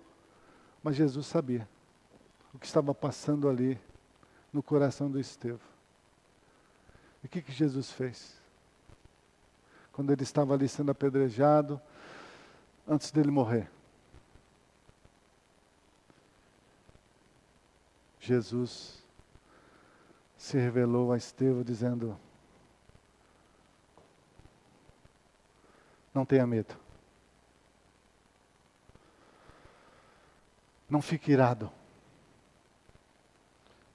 [0.83, 1.69] Mas Jesus sabia
[2.55, 3.79] o que estava passando ali
[4.51, 5.61] no coração do Estevão.
[7.23, 8.41] E o que, que Jesus fez?
[9.93, 11.79] Quando ele estava ali sendo apedrejado,
[12.89, 13.71] antes dele morrer.
[18.19, 19.00] Jesus
[20.41, 22.19] se revelou a Estevão dizendo:
[26.15, 26.75] Não tenha medo.
[30.89, 31.71] Não fique irado.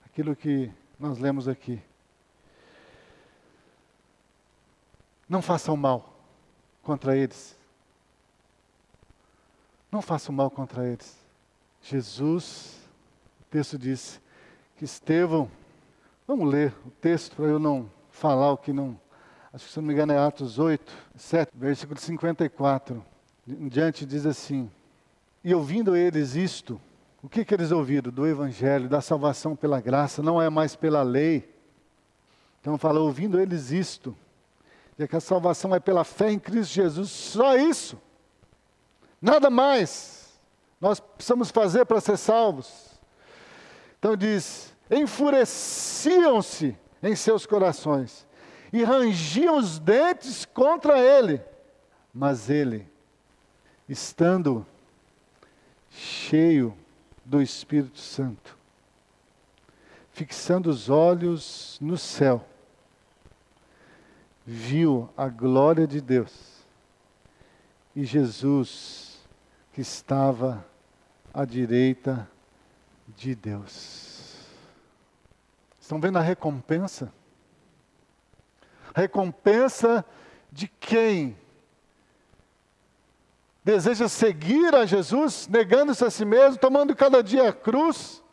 [0.06, 1.82] Aquilo que nós lemos aqui.
[5.28, 6.14] Não façam mal
[6.84, 7.58] contra eles.
[9.92, 11.18] Não façam mal contra eles.
[11.82, 12.80] Jesus,
[13.42, 14.22] o texto disse
[14.78, 15.50] que Estevão,
[16.28, 19.00] vamos ler o texto para eu não falar o que não.
[19.54, 23.04] Acho que se não me engano é Atos 8, 7, versículo 54.
[23.48, 24.70] Em diante diz assim:
[25.44, 26.80] E ouvindo eles isto,
[27.22, 28.12] o que, que eles ouviram?
[28.12, 31.50] Do Evangelho, da salvação pela graça, não é mais pela lei.
[32.62, 34.16] Então fala, ouvindo eles isto,
[34.98, 37.98] de que a salvação é pela fé em Cristo Jesus, só isso.
[39.22, 40.38] Nada mais.
[40.82, 43.00] Nós precisamos fazer para ser salvos.
[43.98, 48.26] Então diz: enfureciam-se em seus corações
[48.72, 51.42] e rangiam os dentes contra ele.
[52.14, 52.88] Mas ele,
[53.88, 54.66] estando
[55.90, 56.76] cheio
[57.24, 58.58] do Espírito Santo,
[60.12, 62.46] fixando os olhos no céu,
[64.46, 66.56] viu a glória de Deus
[67.96, 69.20] e Jesus
[69.72, 70.66] que estava
[71.34, 72.30] à direita
[73.16, 74.15] de Deus.
[75.86, 77.14] Estão vendo a recompensa?
[78.96, 80.04] Recompensa
[80.52, 81.38] de quem
[83.64, 88.24] deseja seguir a Jesus, negando-se a si mesmo, tomando cada dia a cruz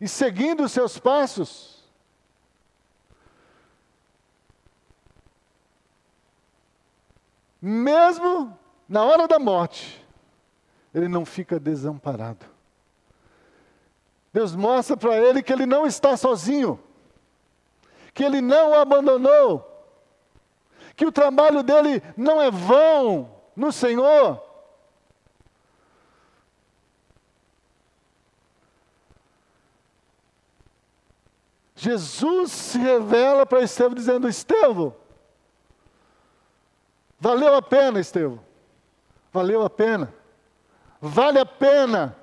[0.00, 1.84] e seguindo os seus passos.
[7.60, 8.56] Mesmo
[8.88, 10.06] na hora da morte,
[10.94, 12.51] ele não fica desamparado.
[14.32, 16.80] Deus mostra para ele que ele não está sozinho,
[18.14, 19.68] que ele não o abandonou,
[20.96, 24.42] que o trabalho dele não é vão, no Senhor.
[31.76, 34.94] Jesus se revela para Estevão dizendo: Estevão,
[37.18, 38.40] valeu a pena, Estevão,
[39.32, 40.14] valeu a pena,
[41.00, 42.21] vale a pena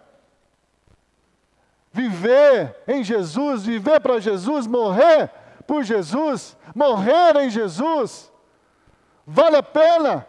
[1.91, 5.29] viver em Jesus, viver para Jesus, morrer
[5.65, 8.31] por Jesus, morrer em Jesus,
[9.25, 10.25] vale a pena.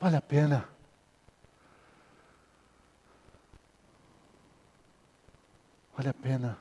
[0.00, 0.68] Vale a pena.
[5.94, 6.58] Vale a pena.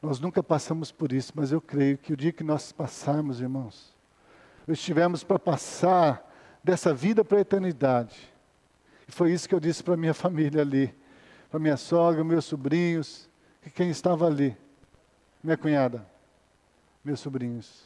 [0.00, 3.94] Nós nunca passamos por isso, mas eu creio que o dia que nós passarmos, irmãos,
[4.66, 6.29] estivermos para passar
[6.62, 8.32] dessa vida para a eternidade.
[9.08, 10.94] E foi isso que eu disse para minha família ali,
[11.50, 13.28] para minha sogra, meus sobrinhos,
[13.64, 14.56] e quem estava ali,
[15.42, 16.06] minha cunhada,
[17.04, 17.84] meus sobrinhos.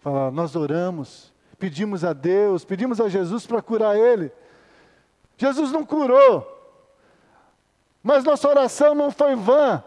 [0.00, 4.30] Fala, nós oramos, pedimos a Deus, pedimos a Jesus para curar ele.
[5.36, 6.52] Jesus não curou,
[8.02, 9.82] mas nossa oração não foi vã.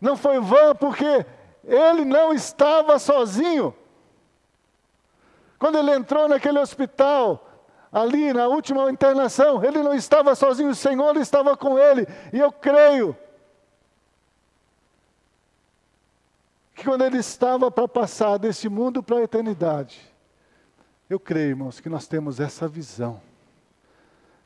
[0.00, 1.24] Não foi vã porque
[1.64, 3.74] ele não estava sozinho.
[5.58, 7.46] Quando ele entrou naquele hospital,
[7.92, 12.06] ali na última internação, ele não estava sozinho, o Senhor estava com ele.
[12.32, 13.16] E eu creio
[16.74, 20.00] que quando ele estava para passar desse mundo para a eternidade,
[21.10, 23.20] eu creio, irmãos, que nós temos essa visão,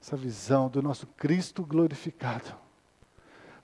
[0.02, 2.52] essa visão do nosso Cristo glorificado,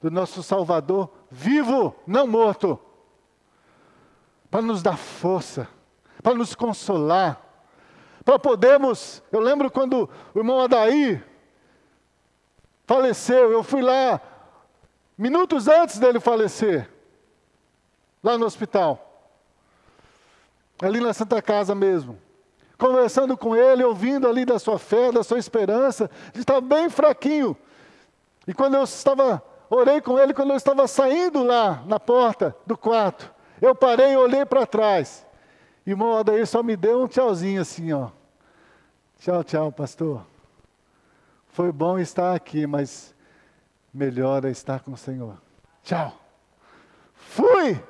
[0.01, 2.79] do nosso Salvador vivo, não morto,
[4.51, 5.69] para nos dar força,
[6.23, 7.41] para nos consolar,
[8.25, 9.23] para podermos.
[9.31, 11.25] Eu lembro quando o irmão Adair
[12.87, 14.21] faleceu, eu fui lá,
[15.17, 16.91] minutos antes dele falecer
[18.23, 19.07] lá no hospital.
[20.83, 22.19] Ali na Santa Casa mesmo.
[22.77, 26.11] Conversando com ele, ouvindo ali da sua fé, da sua esperança.
[26.33, 27.57] Ele estava bem fraquinho.
[28.47, 32.77] E quando eu estava, orei com ele, quando eu estava saindo lá na porta do
[32.79, 35.27] quarto, eu parei e olhei para trás.
[35.87, 38.11] Irmão Adair só me deu um tchauzinho assim, ó.
[39.19, 40.27] Tchau, tchau, pastor.
[41.49, 43.15] Foi bom estar aqui, mas
[43.93, 45.37] melhor é estar com o Senhor.
[45.83, 46.17] Tchau.
[47.15, 47.83] Fui!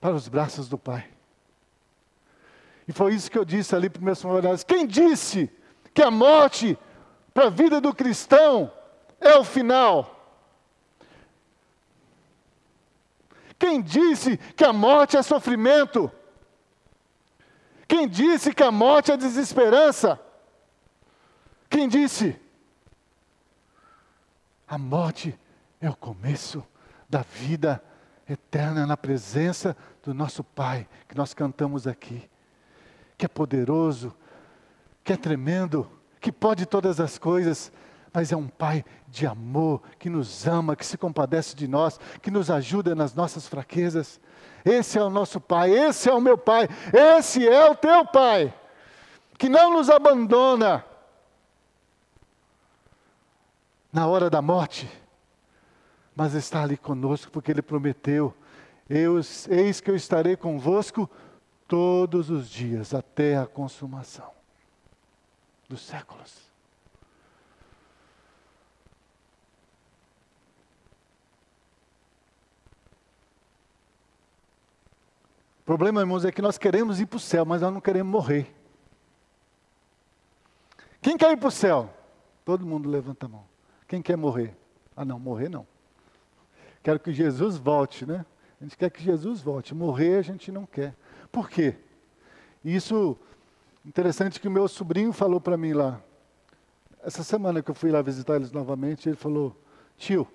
[0.00, 1.06] para os braços do Pai.
[2.86, 4.64] E foi isso que eu disse ali para os meus familiares.
[4.64, 5.50] Quem disse
[5.92, 6.78] que a morte
[7.34, 8.72] para a vida do cristão
[9.20, 10.17] é o final?
[13.58, 16.10] Quem disse que a morte é sofrimento?
[17.86, 20.20] Quem disse que a morte é desesperança?
[21.68, 22.38] Quem disse?
[24.66, 25.38] A morte
[25.80, 26.64] é o começo
[27.08, 27.82] da vida
[28.28, 32.28] eterna na presença do nosso Pai, que nós cantamos aqui,
[33.16, 34.14] que é poderoso,
[35.02, 35.90] que é tremendo,
[36.20, 37.72] que pode todas as coisas,
[38.18, 42.32] mas é um Pai de amor, que nos ama, que se compadece de nós, que
[42.32, 44.20] nos ajuda nas nossas fraquezas.
[44.64, 48.52] Esse é o nosso Pai, esse é o meu Pai, esse é o teu Pai,
[49.38, 50.84] que não nos abandona
[53.92, 54.90] na hora da morte
[56.12, 58.34] mas está ali conosco porque Ele prometeu:
[58.90, 61.08] eu, Eis que eu estarei convosco
[61.68, 64.32] todos os dias até a consumação
[65.68, 66.47] dos séculos.
[75.68, 78.10] O problema, irmãos, é que nós queremos ir para o céu, mas nós não queremos
[78.10, 78.50] morrer.
[81.02, 81.92] Quem quer ir para o céu?
[82.42, 83.44] Todo mundo levanta a mão.
[83.86, 84.56] Quem quer morrer?
[84.96, 85.66] Ah, não, morrer não.
[86.82, 88.24] Quero que Jesus volte, né?
[88.58, 89.74] A gente quer que Jesus volte.
[89.74, 90.96] Morrer a gente não quer.
[91.30, 91.76] Por quê?
[92.64, 93.14] Isso,
[93.84, 96.00] interessante que o meu sobrinho falou para mim lá.
[97.02, 99.54] Essa semana que eu fui lá visitar eles novamente, ele falou:
[99.98, 100.26] Tio,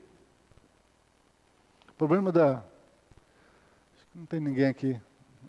[1.89, 2.63] o problema da.
[4.13, 5.01] Não tem ninguém aqui.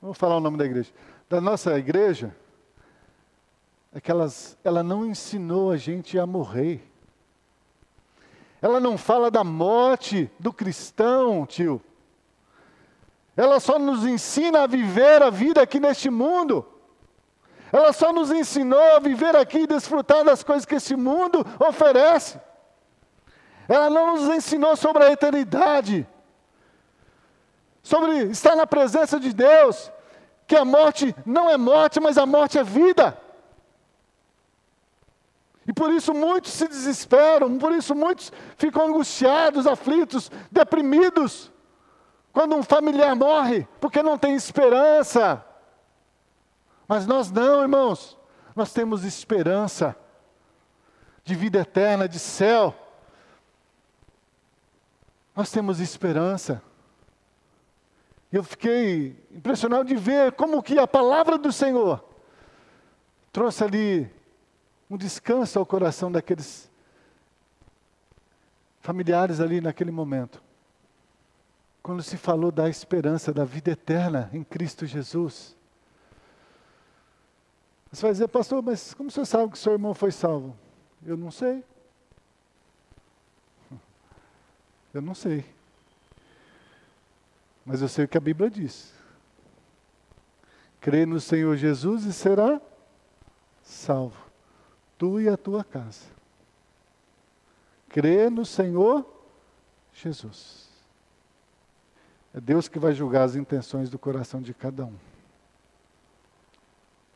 [0.05, 0.93] Vou falar o nome da igreja.
[1.31, 2.37] Da nossa igreja,
[3.91, 6.87] é que elas, ela não ensinou a gente a morrer.
[8.61, 11.81] Ela não fala da morte do cristão, tio.
[13.35, 16.67] Ela só nos ensina a viver a vida aqui neste mundo.
[17.73, 22.39] Ela só nos ensinou a viver aqui e desfrutar das coisas que esse mundo oferece.
[23.67, 26.07] Ela não nos ensinou sobre a eternidade,
[27.83, 29.91] sobre estar na presença de Deus,
[30.47, 33.19] que a morte não é morte, mas a morte é vida.
[35.67, 41.51] E por isso muitos se desesperam, por isso muitos ficam angustiados, aflitos, deprimidos,
[42.33, 45.45] quando um familiar morre, porque não tem esperança.
[46.87, 48.19] Mas nós não, irmãos,
[48.55, 49.97] nós temos esperança
[51.25, 52.75] de vida eterna, de céu.
[55.35, 56.63] Nós temos esperança.
[58.35, 62.05] Eu fiquei impressionado de ver como que a palavra do Senhor
[63.31, 64.11] trouxe ali
[64.91, 66.69] um descanso ao coração daqueles
[68.81, 70.43] familiares ali naquele momento.
[71.81, 75.57] Quando se falou da esperança da vida eterna em Cristo Jesus.
[77.93, 80.57] Você vai dizer, pastor, mas como você sabe que seu irmão foi salvo?
[81.07, 81.63] Eu não sei.
[84.93, 85.45] Eu não sei.
[87.65, 88.93] Mas eu sei o que a Bíblia diz.
[90.81, 92.61] Crê no Senhor Jesus e será
[93.63, 94.25] salvo
[94.99, 96.07] tu e a tua casa.
[97.89, 99.07] Crê no Senhor
[99.93, 100.69] Jesus.
[102.33, 104.95] É Deus que vai julgar as intenções do coração de cada um.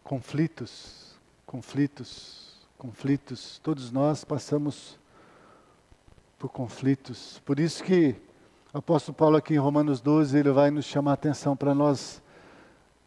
[0.05, 3.59] Conflitos, conflitos, conflitos.
[3.59, 4.99] Todos nós passamos
[6.39, 7.41] por conflitos.
[7.45, 8.15] Por isso que
[8.73, 12.23] o apóstolo Paulo aqui em Romanos 12, ele vai nos chamar a atenção para nós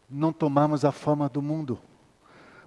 [0.08, 1.78] não tomarmos a forma do mundo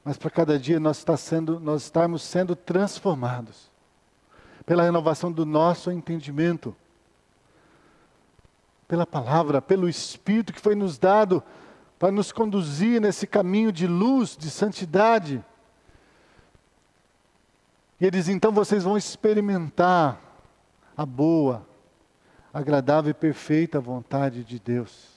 [0.06, 3.72] mas para cada dia nós, está sendo, nós estarmos sendo transformados
[4.64, 6.76] pela renovação do nosso entendimento,
[8.88, 11.42] pela palavra, pelo Espírito que foi nos dado
[11.98, 15.44] para nos conduzir nesse caminho de luz, de santidade.
[18.00, 20.22] E eles então vocês vão experimentar
[20.96, 21.66] a boa,
[22.56, 25.10] agradável e perfeita vontade de Deus.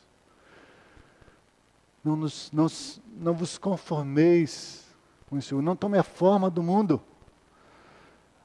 [2.03, 2.67] Não, nos, não,
[3.17, 4.85] não vos conformeis
[5.31, 7.01] com isso, não tome a forma do mundo,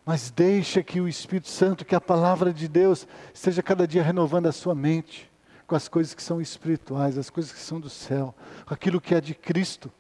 [0.06, 4.46] mas deixa que o Espírito Santo, que a palavra de Deus, esteja cada dia renovando
[4.46, 5.32] a sua mente
[5.66, 9.16] com as coisas que são espirituais, as coisas que são do céu, com aquilo que
[9.16, 9.92] é de Cristo.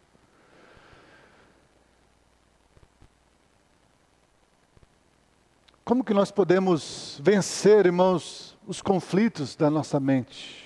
[5.83, 10.63] Como que nós podemos vencer, irmãos, os conflitos da nossa mente?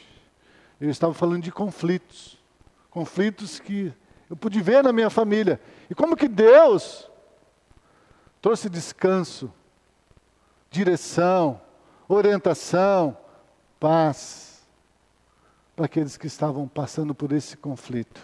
[0.80, 2.38] Eu estava falando de conflitos
[2.98, 3.94] conflitos que
[4.28, 5.62] eu pude ver na minha família.
[5.88, 7.08] E como que Deus
[8.42, 9.54] trouxe descanso,
[10.72, 11.62] direção,
[12.08, 13.16] orientação,
[13.80, 14.66] paz
[15.76, 18.20] para aqueles que estavam passando por esse conflito.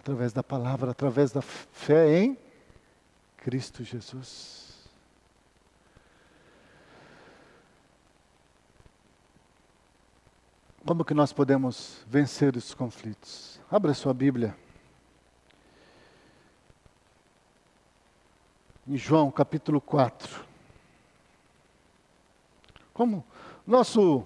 [0.00, 2.38] Através da palavra, através da fé em
[3.38, 4.65] Cristo Jesus.
[10.86, 13.60] Como que nós podemos vencer os conflitos?
[13.68, 14.56] Abra sua Bíblia.
[18.86, 20.44] Em João capítulo 4.
[22.94, 23.24] Como
[23.66, 24.24] nosso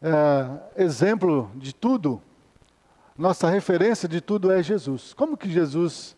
[0.00, 2.22] é, exemplo de tudo,
[3.16, 5.12] nossa referência de tudo é Jesus.
[5.12, 6.16] Como que Jesus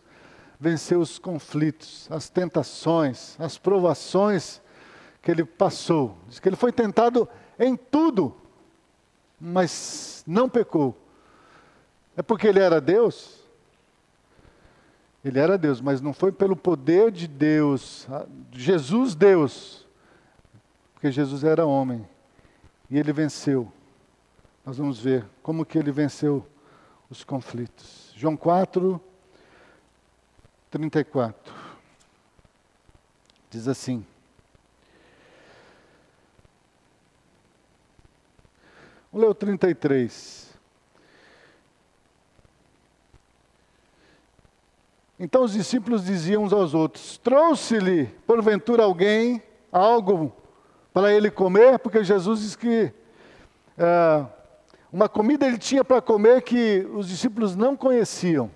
[0.57, 4.61] venceu os conflitos, as tentações, as provações
[5.21, 6.17] que ele passou?
[6.29, 7.27] Diz que ele foi tentado
[7.59, 8.44] em tudo,
[9.39, 10.95] mas não pecou.
[12.17, 13.43] É porque ele era Deus?
[15.23, 18.07] Ele era Deus, mas não foi pelo poder de Deus,
[18.51, 19.85] Jesus Deus.
[20.93, 22.03] Porque porque Jesus era homem
[22.89, 23.71] e ele venceu.
[24.65, 26.43] Nós vamos ver como que ele venceu
[27.11, 28.11] os conflitos.
[28.15, 28.99] João 4,
[30.71, 31.53] 34.
[33.51, 34.03] Diz assim:
[39.15, 40.53] Vamos ler o 33.
[45.17, 49.41] Então os discípulos diziam uns aos outros: Trouxe-lhe, porventura, alguém
[49.71, 50.35] algo
[50.93, 51.79] para ele comer?
[51.79, 52.91] Porque Jesus disse que
[53.77, 54.25] é,
[54.91, 58.51] uma comida ele tinha para comer que os discípulos não conheciam.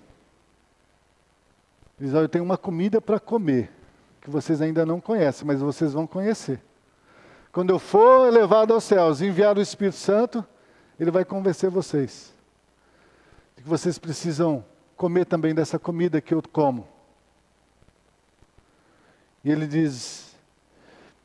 [1.98, 3.70] Ele diz: Eu tenho uma comida para comer,
[4.20, 6.60] que vocês ainda não conhecem, mas vocês vão conhecer.
[7.52, 10.44] Quando eu for elevado aos céus, enviar o Espírito Santo,
[11.00, 12.34] ele vai convencer vocês
[13.56, 14.62] de que vocês precisam
[14.96, 16.86] comer também dessa comida que eu como.
[19.42, 20.36] E ele diz: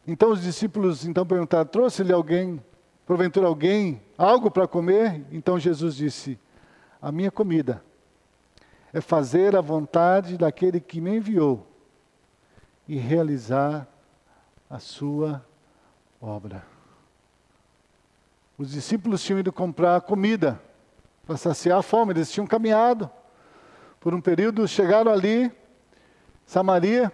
[0.07, 2.63] Então os discípulos então perguntaram: Trouxe-lhe alguém,
[3.05, 5.25] porventura alguém, algo para comer?
[5.29, 6.39] Então Jesus disse:
[7.01, 7.83] A minha comida
[8.93, 11.67] é fazer a vontade daquele que me enviou
[12.87, 13.85] e realizar
[14.69, 15.45] a sua
[16.21, 16.74] obra.
[18.57, 20.61] Os discípulos tinham ido comprar comida
[21.25, 23.09] para saciar a fome, eles tinham caminhado
[23.99, 25.51] por um período, chegaram ali,
[26.45, 27.11] Samaria.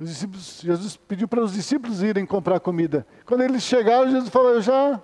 [0.00, 3.06] Jesus pediu para os discípulos irem comprar comida.
[3.26, 5.02] Quando eles chegaram, Jesus falou: Eu já,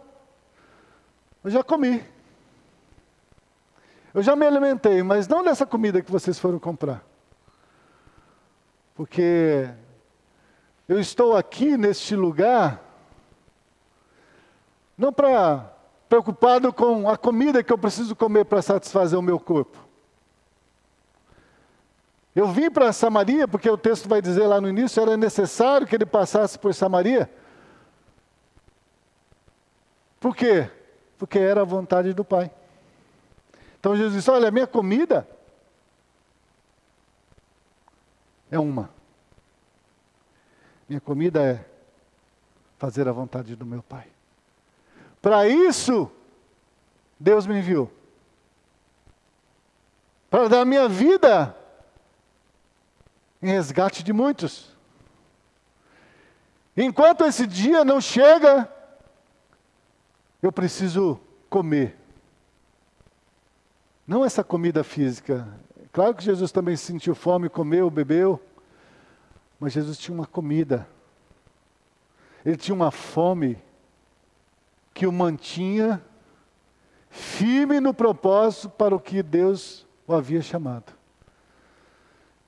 [1.45, 2.03] eu já comi.
[4.14, 7.05] Eu já me alimentei, mas não dessa comida que vocês foram comprar.
[8.95, 9.68] Porque
[10.89, 12.88] eu estou aqui neste lugar
[14.99, 15.72] não para
[16.09, 19.78] preocupado com a comida que eu preciso comer para satisfazer o meu corpo.
[22.34, 25.94] Eu vim para Samaria porque o texto vai dizer lá no início era necessário que
[25.94, 27.30] ele passasse por Samaria.
[30.18, 30.70] Por quê?
[31.16, 32.51] Porque era a vontade do Pai.
[33.78, 35.28] Então Jesus disse: Olha, a minha comida
[38.51, 38.90] é uma.
[40.88, 41.64] Minha comida é
[42.78, 44.09] fazer a vontade do meu Pai.
[45.21, 46.11] Para isso,
[47.19, 47.91] Deus me enviou.
[50.31, 51.57] Para dar minha vida
[53.43, 54.77] em resgate de muitos.
[56.77, 58.73] Enquanto esse dia não chega,
[60.43, 61.19] eu preciso
[61.51, 61.97] comer.
[64.07, 65.47] Não essa comida física.
[65.93, 68.41] Claro que Jesus também sentiu fome, comeu, bebeu.
[69.59, 70.89] Mas Jesus tinha uma comida.
[72.45, 73.61] Ele tinha uma fome
[74.99, 76.05] que o mantinha
[77.09, 80.92] firme no propósito para o que Deus o havia chamado.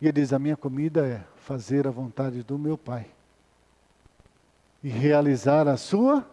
[0.01, 3.07] E ele diz: A minha comida é fazer a vontade do meu Pai
[4.83, 6.29] e realizar a sua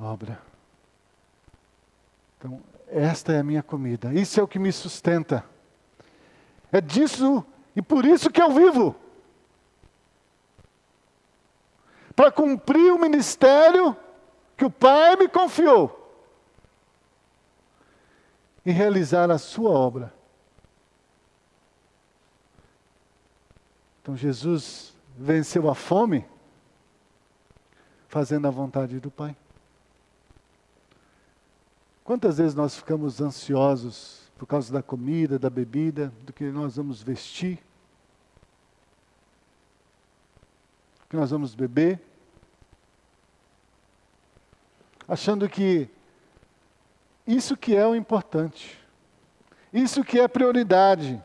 [0.00, 0.40] obra.
[2.38, 5.44] Então, esta é a minha comida, isso é o que me sustenta.
[6.70, 8.94] É disso e por isso que eu vivo
[12.14, 13.96] para cumprir o ministério
[14.58, 15.94] que o Pai me confiou
[18.66, 20.12] e realizar a sua obra.
[24.02, 26.26] Então Jesus venceu a fome
[28.08, 29.36] fazendo a vontade do Pai.
[32.02, 37.00] Quantas vezes nós ficamos ansiosos por causa da comida, da bebida, do que nós vamos
[37.00, 37.62] vestir,
[41.02, 42.07] do que nós vamos beber?
[45.08, 45.88] Achando que
[47.26, 48.78] isso que é o importante,
[49.72, 51.22] isso que é prioridade.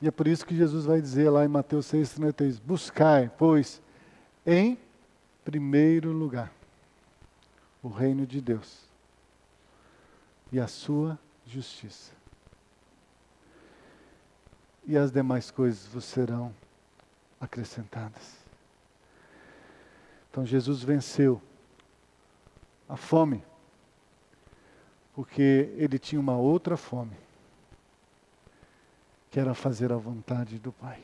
[0.00, 3.82] E é por isso que Jesus vai dizer lá em Mateus 6,33: Buscai, pois,
[4.46, 4.78] em
[5.44, 6.52] primeiro lugar,
[7.82, 8.86] o reino de Deus
[10.52, 12.12] e a sua justiça.
[14.86, 16.54] E as demais coisas vos serão
[17.40, 18.47] acrescentadas.
[20.38, 21.42] Então Jesus venceu
[22.88, 23.42] a fome,
[25.12, 27.16] porque ele tinha uma outra fome,
[29.32, 31.02] que era fazer a vontade do Pai.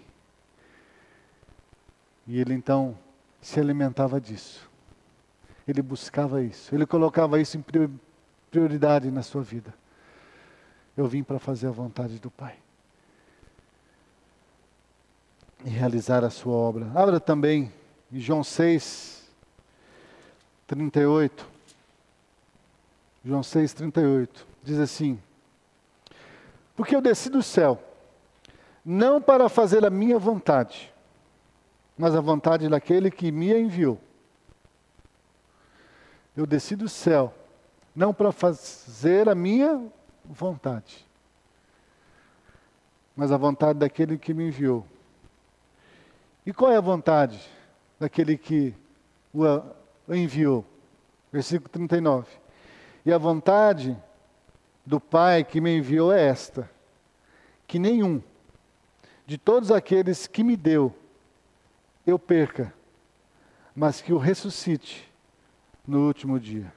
[2.29, 2.97] E ele então
[3.41, 4.71] se alimentava disso.
[5.67, 7.65] Ele buscava isso, ele colocava isso em
[8.53, 9.75] prioridade na sua vida.
[10.97, 12.57] Eu vim para fazer a vontade do Pai.
[15.65, 16.89] E realizar a sua obra.
[16.95, 17.73] Abra também
[18.13, 19.14] em João 6,
[20.67, 21.47] 38.
[23.25, 24.47] João 6, 38.
[24.63, 25.21] Diz assim:
[26.77, 27.83] Porque eu desci do céu,
[28.85, 30.93] não para fazer a minha vontade,
[31.97, 34.01] mas a vontade daquele que me enviou.
[36.37, 37.33] Eu desci do céu,
[37.95, 39.87] não para fazer a minha
[40.25, 41.07] vontade,
[43.15, 44.85] mas a vontade daquele que me enviou.
[46.45, 47.41] E qual é a vontade
[47.99, 48.75] daquele que
[49.33, 49.45] o
[50.09, 50.65] enviou?
[51.33, 52.29] Versículo 39.
[53.07, 53.97] E a vontade
[54.85, 56.71] do Pai que me enviou é esta:
[57.67, 58.23] que nenhum
[59.27, 60.95] de todos aqueles que me deu
[62.07, 62.73] eu perca,
[63.75, 65.11] mas que o ressuscite
[65.87, 66.73] no último dia.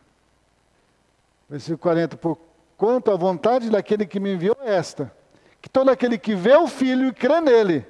[1.50, 2.40] Versículo 40: Por
[2.78, 5.14] quanto a vontade daquele que me enviou é esta:
[5.62, 7.86] que todo aquele que vê o Filho e crê nele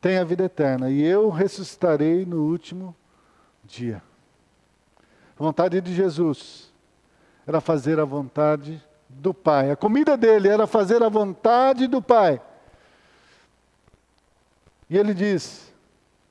[0.00, 2.94] tem a vida eterna, e eu ressuscitarei no último
[3.72, 4.02] dia.
[5.38, 6.72] A vontade de Jesus
[7.46, 9.70] era fazer a vontade do Pai.
[9.70, 12.40] A comida dele era fazer a vontade do Pai.
[14.90, 15.72] E ele diz: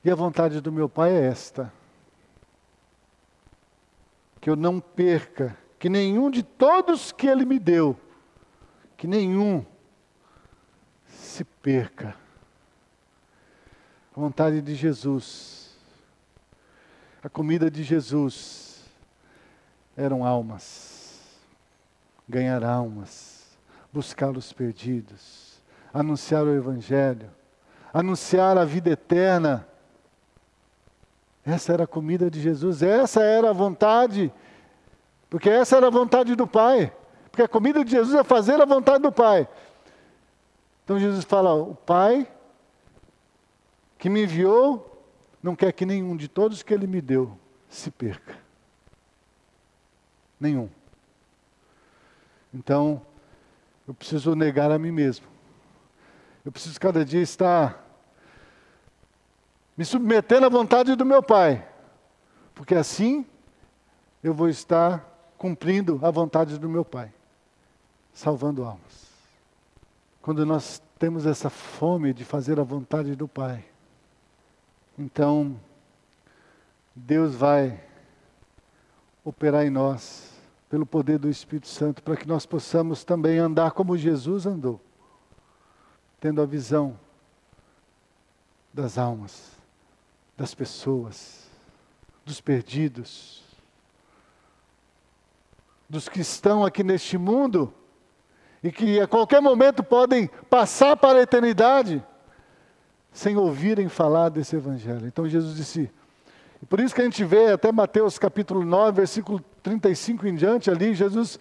[0.04, 1.72] E a vontade do meu Pai é esta:
[4.40, 7.98] que eu não perca, que nenhum de todos que ele me deu,
[8.96, 9.66] que nenhum
[11.08, 12.16] se perca.
[14.16, 15.71] A vontade de Jesus,
[17.22, 18.84] a comida de Jesus
[19.96, 21.20] eram almas,
[22.28, 23.56] ganhar almas,
[23.92, 25.62] buscar os perdidos,
[25.92, 27.30] anunciar o Evangelho,
[27.92, 29.66] anunciar a vida eterna
[31.44, 34.32] essa era a comida de Jesus, essa era a vontade,
[35.28, 36.92] porque essa era a vontade do Pai.
[37.30, 39.48] Porque a comida de Jesus é fazer a vontade do Pai.
[40.84, 42.28] Então Jesus fala: o Pai
[43.98, 44.91] que me enviou
[45.42, 47.36] não quer que nenhum de todos que ele me deu
[47.68, 48.38] se perca.
[50.38, 50.68] Nenhum.
[52.54, 53.02] Então,
[53.88, 55.26] eu preciso negar a mim mesmo.
[56.44, 57.82] Eu preciso cada dia estar
[59.76, 61.66] me submetendo à vontade do meu Pai,
[62.54, 63.24] porque assim
[64.22, 67.12] eu vou estar cumprindo a vontade do meu Pai,
[68.12, 69.10] salvando almas.
[70.20, 73.64] Quando nós temos essa fome de fazer a vontade do Pai,
[74.98, 75.58] então
[76.94, 77.82] Deus vai
[79.24, 80.30] operar em nós
[80.68, 84.80] pelo poder do Espírito Santo para que nós possamos também andar como Jesus andou,
[86.20, 86.98] tendo a visão
[88.72, 89.52] das almas
[90.36, 91.46] das pessoas,
[92.24, 93.42] dos perdidos,
[95.88, 97.72] dos que estão aqui neste mundo
[98.62, 102.04] e que a qualquer momento podem passar para a eternidade
[103.12, 105.06] sem ouvirem falar desse evangelho.
[105.06, 105.90] Então Jesus disse,
[106.62, 110.70] e por isso que a gente vê até Mateus capítulo 9, versículo 35 em diante
[110.70, 111.38] ali, Jesus,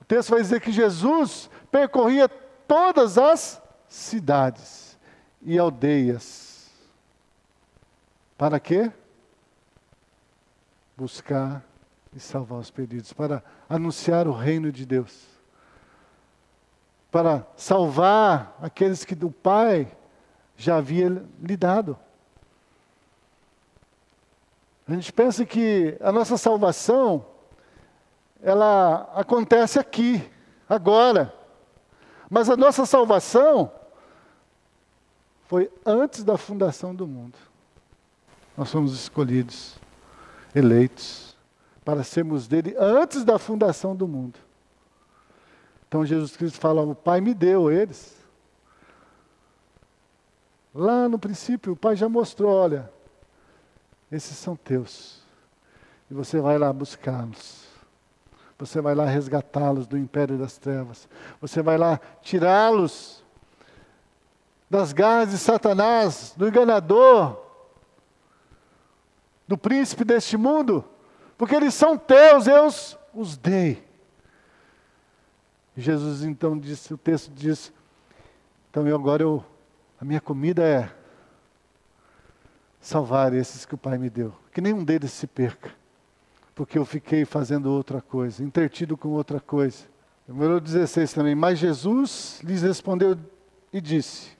[0.00, 4.98] o texto vai dizer que Jesus percorria todas as cidades
[5.42, 6.44] e aldeias
[8.36, 8.90] para quê?
[10.96, 11.64] Buscar
[12.14, 15.26] e salvar os perdidos, para anunciar o reino de Deus,
[17.10, 19.90] para salvar aqueles que o Pai
[20.56, 21.98] já havia lhe dado.
[24.86, 27.24] A gente pensa que a nossa salvação
[28.42, 30.22] ela acontece aqui,
[30.68, 31.34] agora.
[32.28, 33.72] Mas a nossa salvação
[35.46, 37.38] foi antes da fundação do mundo.
[38.56, 39.76] Nós somos escolhidos,
[40.54, 41.34] eleitos,
[41.84, 44.38] para sermos dele antes da fundação do mundo.
[45.88, 48.23] Então Jesus Cristo fala: O Pai me deu eles.
[50.74, 52.90] Lá no princípio, o Pai já mostrou: olha,
[54.10, 55.22] esses são teus.
[56.10, 57.64] E você vai lá buscá-los.
[58.58, 61.08] Você vai lá resgatá-los do império das trevas.
[61.40, 63.24] Você vai lá tirá-los
[64.68, 67.40] das garras de Satanás, do enganador,
[69.46, 70.84] do príncipe deste mundo,
[71.36, 72.66] porque eles são teus, eu
[73.14, 73.84] os dei.
[75.76, 77.72] Jesus então disse, o texto diz,
[78.70, 79.44] então eu agora eu,
[80.00, 80.90] a minha comida é
[82.80, 85.70] salvar esses que o Pai me deu, que nenhum deles se perca,
[86.54, 89.84] porque eu fiquei fazendo outra coisa, intertido com outra coisa.
[90.28, 93.16] Número 16 também, mas Jesus lhes respondeu
[93.72, 94.30] e disse,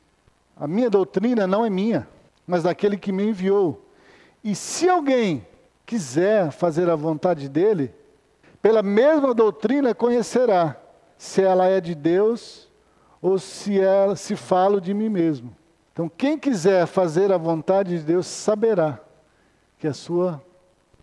[0.56, 2.06] a minha doutrina não é minha,
[2.46, 3.84] mas daquele que me enviou.
[4.42, 5.46] E se alguém
[5.86, 7.94] quiser fazer a vontade dele,
[8.60, 10.80] pela mesma doutrina conhecerá
[11.18, 12.63] se ela é de Deus
[13.24, 15.56] ou se ela se falo de mim mesmo.
[15.90, 19.00] Então, quem quiser fazer a vontade de Deus saberá
[19.78, 20.44] que a sua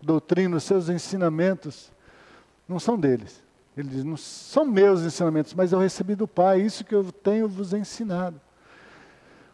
[0.00, 1.90] doutrina, os seus ensinamentos
[2.68, 3.42] não são deles,
[3.76, 7.48] Ele diz: Não são meus ensinamentos, mas eu recebi do Pai, isso que eu tenho
[7.48, 8.40] vos ensinado.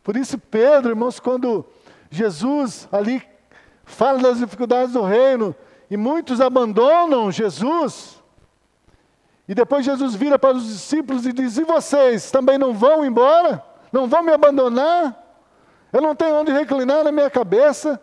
[0.04, 1.64] Por isso, Pedro, irmãos, quando
[2.10, 3.22] Jesus ali
[3.82, 5.56] fala das dificuldades do reino
[5.90, 8.17] e muitos abandonam Jesus,
[9.48, 13.64] e depois Jesus vira para os discípulos e diz: E vocês também não vão embora?
[13.90, 15.24] Não vão me abandonar?
[15.90, 18.00] Eu não tenho onde reclinar na minha cabeça.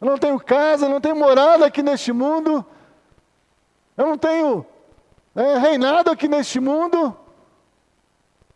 [0.00, 2.64] Eu não tenho casa, eu não tenho morada aqui neste mundo.
[3.96, 4.64] Eu não tenho
[5.34, 7.16] é, reinado aqui neste mundo.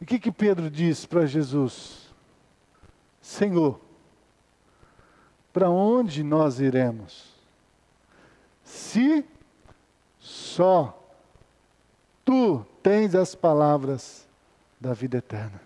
[0.01, 2.13] E o que, que Pedro diz para Jesus?
[3.21, 3.81] Senhor,
[5.53, 7.35] para onde nós iremos?
[8.63, 9.25] Se
[10.19, 11.06] só
[12.27, 14.27] tu tens as palavras
[14.81, 15.61] da vida eterna.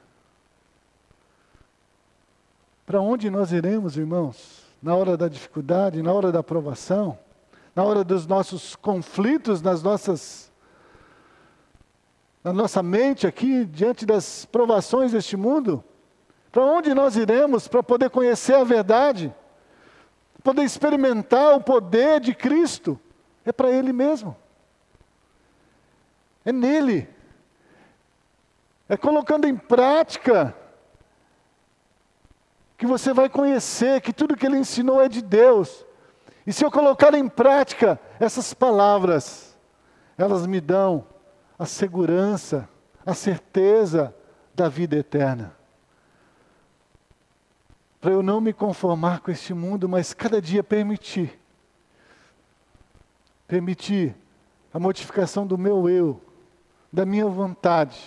[2.84, 4.62] Para onde nós iremos, irmãos?
[4.82, 7.18] Na hora da dificuldade, na hora da provação,
[7.74, 10.50] na hora dos nossos conflitos, nas nossas
[12.42, 15.84] na nossa mente aqui, diante das provações deste mundo?
[16.50, 19.32] Para onde nós iremos para poder conhecer a verdade?
[20.42, 22.98] Poder experimentar o poder de Cristo?
[23.44, 24.34] É para Ele mesmo.
[26.44, 27.08] É nele.
[28.88, 30.54] É colocando em prática
[32.76, 35.84] que você vai conhecer que tudo que Ele ensinou é de Deus.
[36.46, 39.56] E se eu colocar em prática essas palavras,
[40.16, 41.06] elas me dão
[41.58, 42.68] a segurança,
[43.04, 44.14] a certeza
[44.54, 45.54] da vida eterna.
[48.00, 51.38] Para eu não me conformar com este mundo, mas cada dia permitir.
[53.46, 54.16] Permitir
[54.72, 56.20] a modificação do meu eu,
[56.92, 57.98] da minha vontade,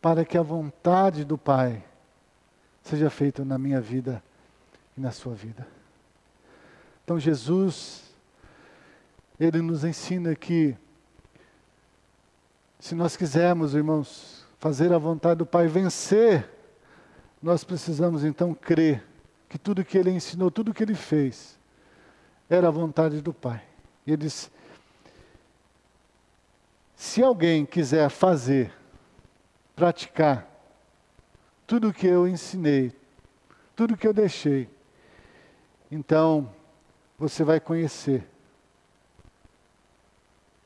[0.00, 1.82] para que a vontade do Pai
[2.82, 4.22] seja feita na minha vida
[4.96, 5.66] e na sua vida.
[7.04, 8.04] Então Jesus,
[9.38, 10.76] Ele nos ensina que
[12.78, 16.50] se nós quisermos, irmãos, fazer a vontade do Pai, vencer,
[17.42, 19.02] nós precisamos então crer
[19.48, 21.58] que tudo que ele ensinou, tudo que ele fez,
[22.48, 23.62] era a vontade do Pai.
[24.06, 24.50] E ele disse:
[26.96, 28.72] se alguém quiser fazer,
[29.74, 30.48] praticar
[31.66, 32.92] tudo que eu ensinei,
[33.74, 34.68] tudo que eu deixei,
[35.90, 36.52] então
[37.18, 38.28] você vai conhecer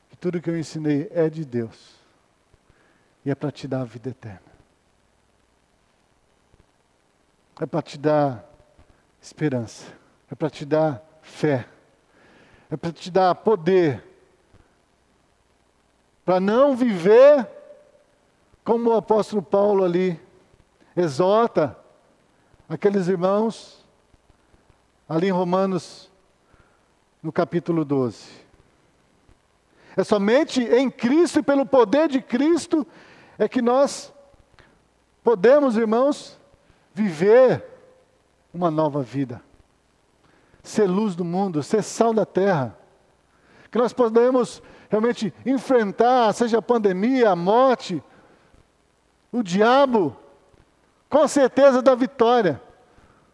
[0.09, 1.95] que tudo que eu ensinei é de Deus
[3.25, 4.49] e é para te dar a vida eterna.
[7.59, 8.49] É para te dar
[9.21, 9.85] esperança.
[10.31, 11.67] É para te dar fé.
[12.69, 14.01] É para te dar poder.
[16.29, 17.49] Para não viver
[18.63, 20.21] como o apóstolo Paulo ali
[20.95, 21.75] exorta
[22.69, 23.83] aqueles irmãos
[25.09, 26.07] ali em Romanos,
[27.23, 28.29] no capítulo 12.
[29.97, 32.85] É somente em Cristo e pelo poder de Cristo
[33.35, 34.13] é que nós
[35.23, 36.39] podemos, irmãos,
[36.93, 37.65] viver
[38.53, 39.41] uma nova vida,
[40.61, 42.77] ser luz do mundo, ser sal da terra,
[43.71, 48.03] que nós podemos realmente enfrentar, seja a pandemia, a morte,
[49.31, 50.17] o diabo,
[51.07, 52.61] com certeza da vitória,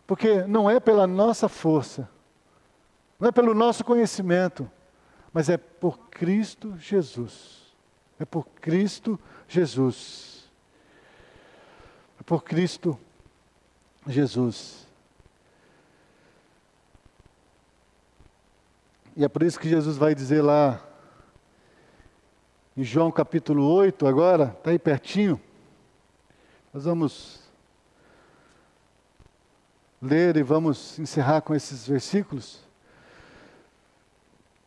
[0.06, 2.08] porque não é pela nossa força,
[3.20, 4.70] não é pelo nosso conhecimento,
[5.34, 7.66] mas é por Cristo Jesus.
[8.20, 10.49] É por Cristo Jesus.
[12.20, 12.97] É por Cristo
[14.08, 14.86] Jesus.
[19.16, 20.85] E é por isso que Jesus vai dizer lá,
[22.78, 25.39] em João capítulo 8, agora, está aí pertinho.
[26.73, 27.39] Nós vamos
[30.01, 32.59] ler e vamos encerrar com esses versículos.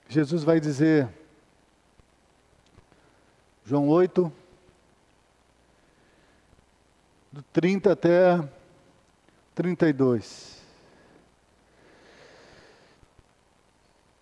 [0.09, 1.07] Jesus vai dizer,
[3.63, 4.33] João 8,
[7.31, 8.49] do 30 até
[9.55, 10.57] 32.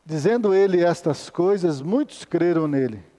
[0.04, 3.15] Dizendo ele estas coisas, muitos creram nele.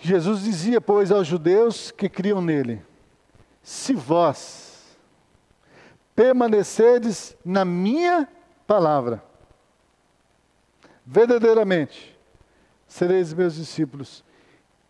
[0.00, 2.82] Jesus dizia, pois, aos judeus que criam nele:
[3.62, 4.96] Se vós
[6.16, 8.28] permanecerdes na minha
[8.66, 9.22] palavra,
[11.04, 12.18] verdadeiramente
[12.86, 14.24] sereis meus discípulos.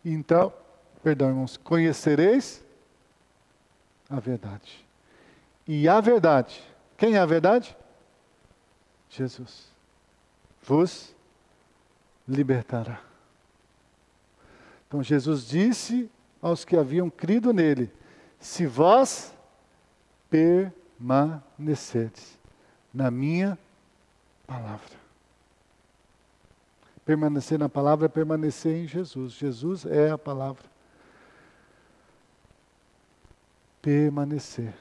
[0.05, 0.53] Então,
[1.03, 2.65] perdão, irmãos, conhecereis
[4.09, 4.87] a verdade.
[5.67, 6.63] E a verdade,
[6.97, 7.77] quem é a verdade?
[9.09, 9.71] Jesus.
[10.63, 11.15] Vos
[12.27, 13.10] libertará.
[14.91, 16.11] Então Jesus disse
[16.43, 17.93] aos que haviam crido nele:
[18.41, 19.33] Se vós
[20.29, 22.37] permanecerdes
[22.93, 23.57] na minha
[24.49, 24.99] palavra.
[27.05, 29.35] Permanecer na palavra é permanecer em Jesus.
[29.35, 30.65] Jesus é a palavra.
[33.81, 34.75] Permanecer.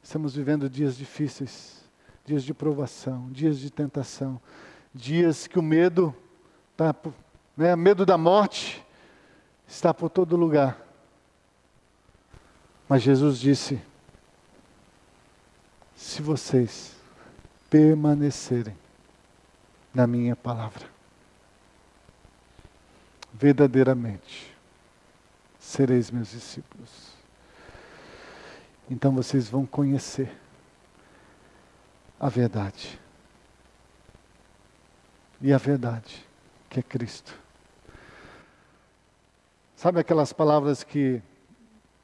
[0.00, 1.82] Estamos vivendo dias difíceis,
[2.24, 4.40] dias de provação, dias de tentação,
[4.94, 6.14] dias que o medo
[6.70, 6.94] está,
[7.56, 8.84] né, medo da morte
[9.66, 10.78] está por todo lugar.
[12.88, 13.80] Mas Jesus disse:
[15.96, 16.96] se vocês
[17.70, 18.76] permanecerem
[19.94, 20.86] na minha palavra,
[23.32, 24.54] verdadeiramente
[25.58, 27.14] sereis meus discípulos.
[28.88, 30.30] Então vocês vão conhecer
[32.20, 33.00] a verdade.
[35.40, 36.24] E a verdade,
[36.68, 37.43] que é Cristo.
[39.84, 41.20] Sabe aquelas palavras que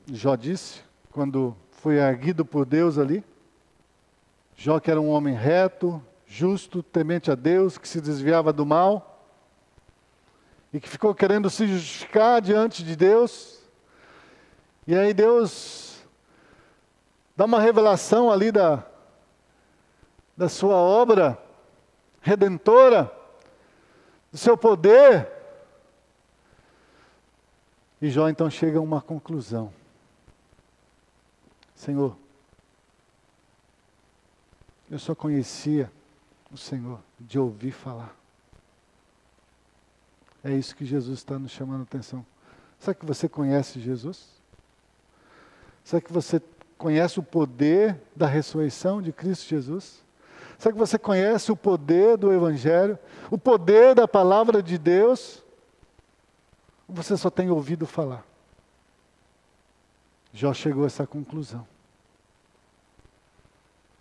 [0.07, 3.25] Jó disse quando foi erguido por Deus ali?
[4.55, 9.25] Jó que era um homem reto, justo, temente a Deus, que se desviava do mal
[10.71, 13.63] e que ficou querendo se justificar diante de Deus.
[14.87, 16.05] E aí Deus
[17.35, 18.85] dá uma revelação ali da,
[20.37, 21.39] da sua obra
[22.21, 23.11] redentora,
[24.31, 25.40] do seu poder.
[28.01, 29.73] E Jó então chega a uma conclusão.
[31.75, 32.17] Senhor,
[34.91, 35.91] eu só conhecia
[36.53, 38.15] o Senhor de ouvir falar.
[40.43, 42.25] É isso que Jesus está nos chamando a atenção.
[42.79, 44.29] Será que você conhece Jesus?
[45.85, 46.41] Será que você
[46.79, 50.03] conhece o poder da ressurreição de Cristo Jesus?
[50.59, 52.99] Será que você conhece o poder do Evangelho?
[53.31, 55.45] O poder da palavra de Deus?
[56.93, 58.25] Você só tem ouvido falar?
[60.33, 61.67] Jó chegou a essa conclusão.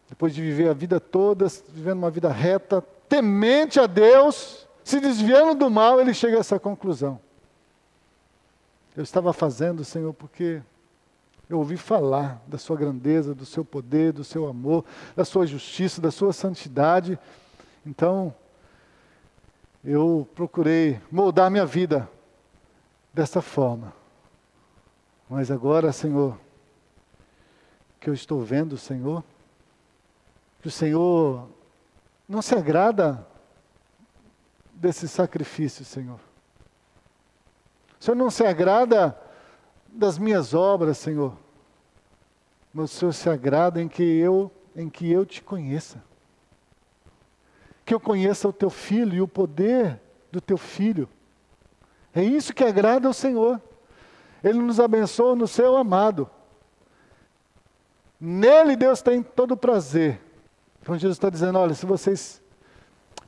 [0.08, 5.54] Depois de viver a vida toda, vivendo uma vida reta, temente a Deus, se desviando
[5.54, 7.20] do mal, ele chega a essa conclusão.
[8.98, 10.62] Eu estava fazendo, Senhor, porque
[11.48, 14.84] eu ouvi falar da Sua grandeza, do Seu poder, do Seu amor,
[15.16, 17.20] da Sua justiça, da Sua santidade.
[17.86, 18.34] Então,
[19.84, 22.10] eu procurei moldar minha vida
[23.14, 23.94] dessa forma.
[25.30, 26.38] Mas agora, Senhor,
[28.00, 29.24] que eu estou vendo, Senhor,
[30.62, 31.48] que o Senhor
[32.28, 33.28] não se agrada
[34.74, 36.20] desse sacrifício, Senhor.
[38.00, 39.20] O Senhor não se agrada
[39.88, 41.36] das minhas obras, Senhor.
[42.74, 46.02] Mas o Senhor se agrada em que eu, em que eu te conheça.
[47.86, 50.00] Que eu conheça o teu filho e o poder
[50.32, 51.10] do teu filho.
[52.14, 53.62] É isso que agrada ao Senhor.
[54.44, 56.30] Ele nos abençoa no seu amado.
[58.20, 60.20] Nele Deus tem todo o prazer
[60.82, 62.42] então Jesus está dizendo: olha, se vocês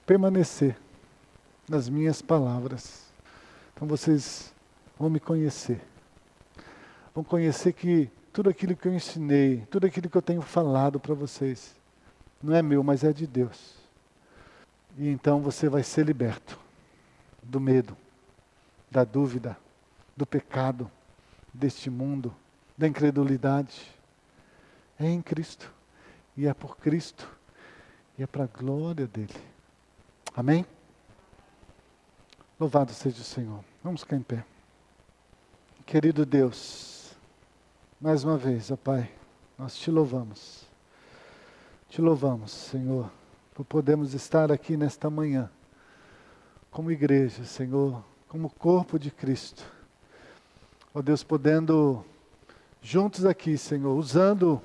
[0.06, 0.78] permanecer
[1.70, 3.06] nas minhas palavras,
[3.74, 4.54] então vocês
[4.98, 5.82] vão me conhecer.
[7.14, 11.14] Vão conhecer que tudo aquilo que eu ensinei, tudo aquilo que eu tenho falado para
[11.14, 11.76] vocês,
[12.42, 13.76] não é meu, mas é de Deus.
[14.98, 16.58] E então você vai ser liberto
[17.44, 17.96] do medo,
[18.92, 19.58] da dúvida,
[20.16, 20.92] do pecado,
[21.54, 22.36] deste mundo,
[22.78, 23.90] da incredulidade.
[25.00, 25.74] É em Cristo.
[26.36, 27.28] E é por Cristo
[28.18, 29.34] e é para a glória dele.
[30.36, 30.66] Amém?
[32.60, 33.64] Louvado seja o Senhor.
[33.84, 34.46] Vamos ficar em pé.
[35.86, 37.16] Querido Deus,
[38.00, 39.12] mais uma vez, ó Pai,
[39.58, 40.66] nós te louvamos.
[41.90, 43.12] Te louvamos, Senhor,
[43.54, 45.50] por podermos estar aqui nesta manhã,
[46.70, 49.62] como igreja, Senhor, como corpo de Cristo.
[50.94, 52.02] Ó Deus, podendo
[52.82, 54.62] juntos aqui, Senhor, usando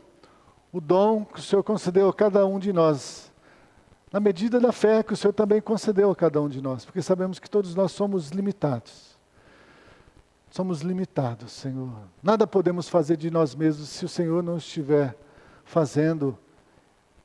[0.73, 3.33] o dom que o Senhor concedeu a cada um de nós
[4.13, 7.03] na medida da fé que o Senhor também concedeu a cada um de nós, porque
[7.03, 9.17] sabemos que todos nós somos limitados.
[10.49, 11.91] Somos limitados, Senhor.
[12.23, 15.19] Nada podemos fazer de nós mesmos se o Senhor não estiver
[15.65, 16.39] fazendo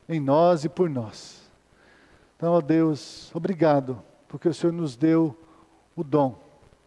[0.09, 1.39] em nós e por nós.
[2.35, 5.37] Então, ó Deus, obrigado, porque o Senhor nos deu
[6.02, 6.38] o dom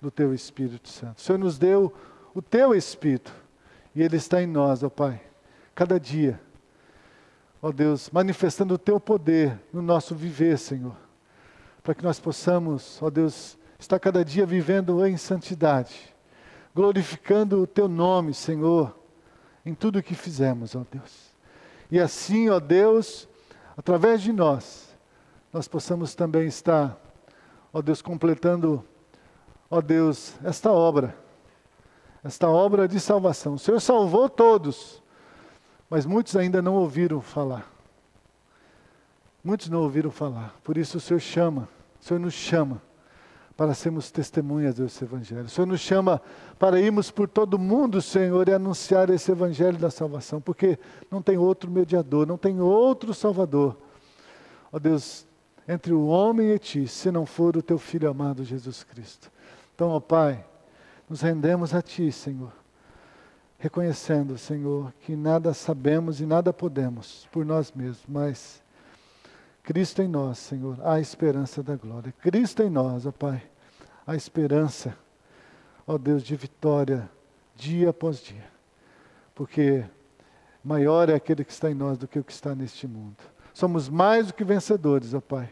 [0.00, 1.18] do Teu Espírito Santo.
[1.18, 1.92] O Senhor nos deu
[2.34, 3.32] o Teu Espírito
[3.94, 5.20] e Ele está em nós, ó Pai,
[5.74, 6.40] cada dia
[7.64, 10.94] ó Deus, manifestando o teu poder no nosso viver, Senhor.
[11.82, 16.14] Para que nós possamos, ó Deus, estar cada dia vivendo em santidade,
[16.74, 18.94] glorificando o teu nome, Senhor,
[19.64, 21.34] em tudo o que fizemos, ó Deus.
[21.90, 23.26] E assim, ó Deus,
[23.74, 24.94] através de nós,
[25.50, 27.00] nós possamos também estar,
[27.72, 28.84] ó Deus, completando,
[29.70, 31.16] ó Deus, esta obra,
[32.22, 33.54] esta obra de salvação.
[33.54, 35.02] O Senhor salvou todos
[35.94, 37.70] mas muitos ainda não ouviram falar.
[39.44, 40.52] Muitos não ouviram falar.
[40.64, 41.68] Por isso o Senhor chama
[42.00, 42.82] O Senhor nos chama
[43.56, 45.44] para sermos testemunhas desse Evangelho.
[45.44, 46.20] O Senhor nos chama
[46.58, 50.76] para irmos por todo mundo, Senhor, e anunciar esse Evangelho da salvação, porque
[51.08, 53.76] não tem outro mediador, não tem outro Salvador.
[54.72, 55.24] Ó Deus,
[55.66, 59.30] entre o homem e ti, se não for o teu Filho amado Jesus Cristo.
[59.74, 60.44] Então, ó Pai,
[61.08, 62.52] nos rendemos a Ti, Senhor,
[63.58, 68.62] reconhecendo, Senhor, que nada sabemos e nada podemos por nós mesmos, mas
[69.62, 72.12] Cristo em nós, Senhor, a esperança da glória.
[72.20, 73.42] Cristo em nós, ó Pai,
[74.06, 74.96] a esperança,
[75.86, 77.08] ó Deus, de vitória
[77.56, 78.44] dia após dia.
[79.34, 79.84] Porque
[80.62, 83.16] maior é aquele que está em nós do que o que está neste mundo.
[83.54, 85.48] Somos mais do que vencedores, ó Pai.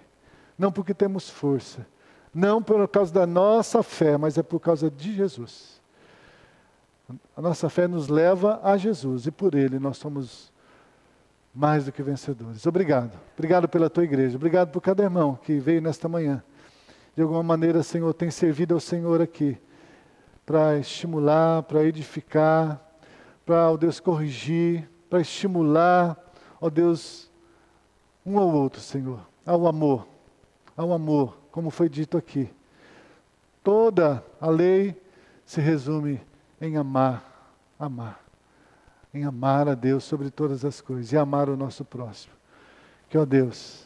[0.59, 1.87] Não porque temos força,
[2.35, 5.81] não por causa da nossa fé, mas é por causa de Jesus.
[7.37, 10.53] A nossa fé nos leva a Jesus e por Ele nós somos
[11.55, 12.67] mais do que vencedores.
[12.67, 13.19] Obrigado.
[13.37, 14.37] Obrigado pela tua igreja.
[14.37, 16.43] Obrigado por cada irmão que veio nesta manhã.
[17.15, 19.59] De alguma maneira, Senhor, tem servido ao Senhor aqui
[20.45, 22.81] para estimular, para edificar,
[23.45, 26.17] para, ó Deus, corrigir, para estimular,
[26.61, 27.31] ó Deus,
[28.25, 30.07] um ao outro, Senhor, ao amor,
[30.77, 32.49] ao amor, como foi dito aqui.
[33.63, 35.01] Toda a lei
[35.45, 36.21] se resume
[36.61, 38.23] em amar, amar
[39.15, 42.33] em amar a Deus sobre todas as coisas e amar o nosso próximo.
[43.09, 43.85] Que, ó Deus,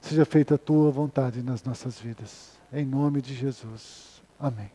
[0.00, 2.52] seja feita a tua vontade nas nossas vidas.
[2.72, 4.22] Em nome de Jesus.
[4.38, 4.70] Amém.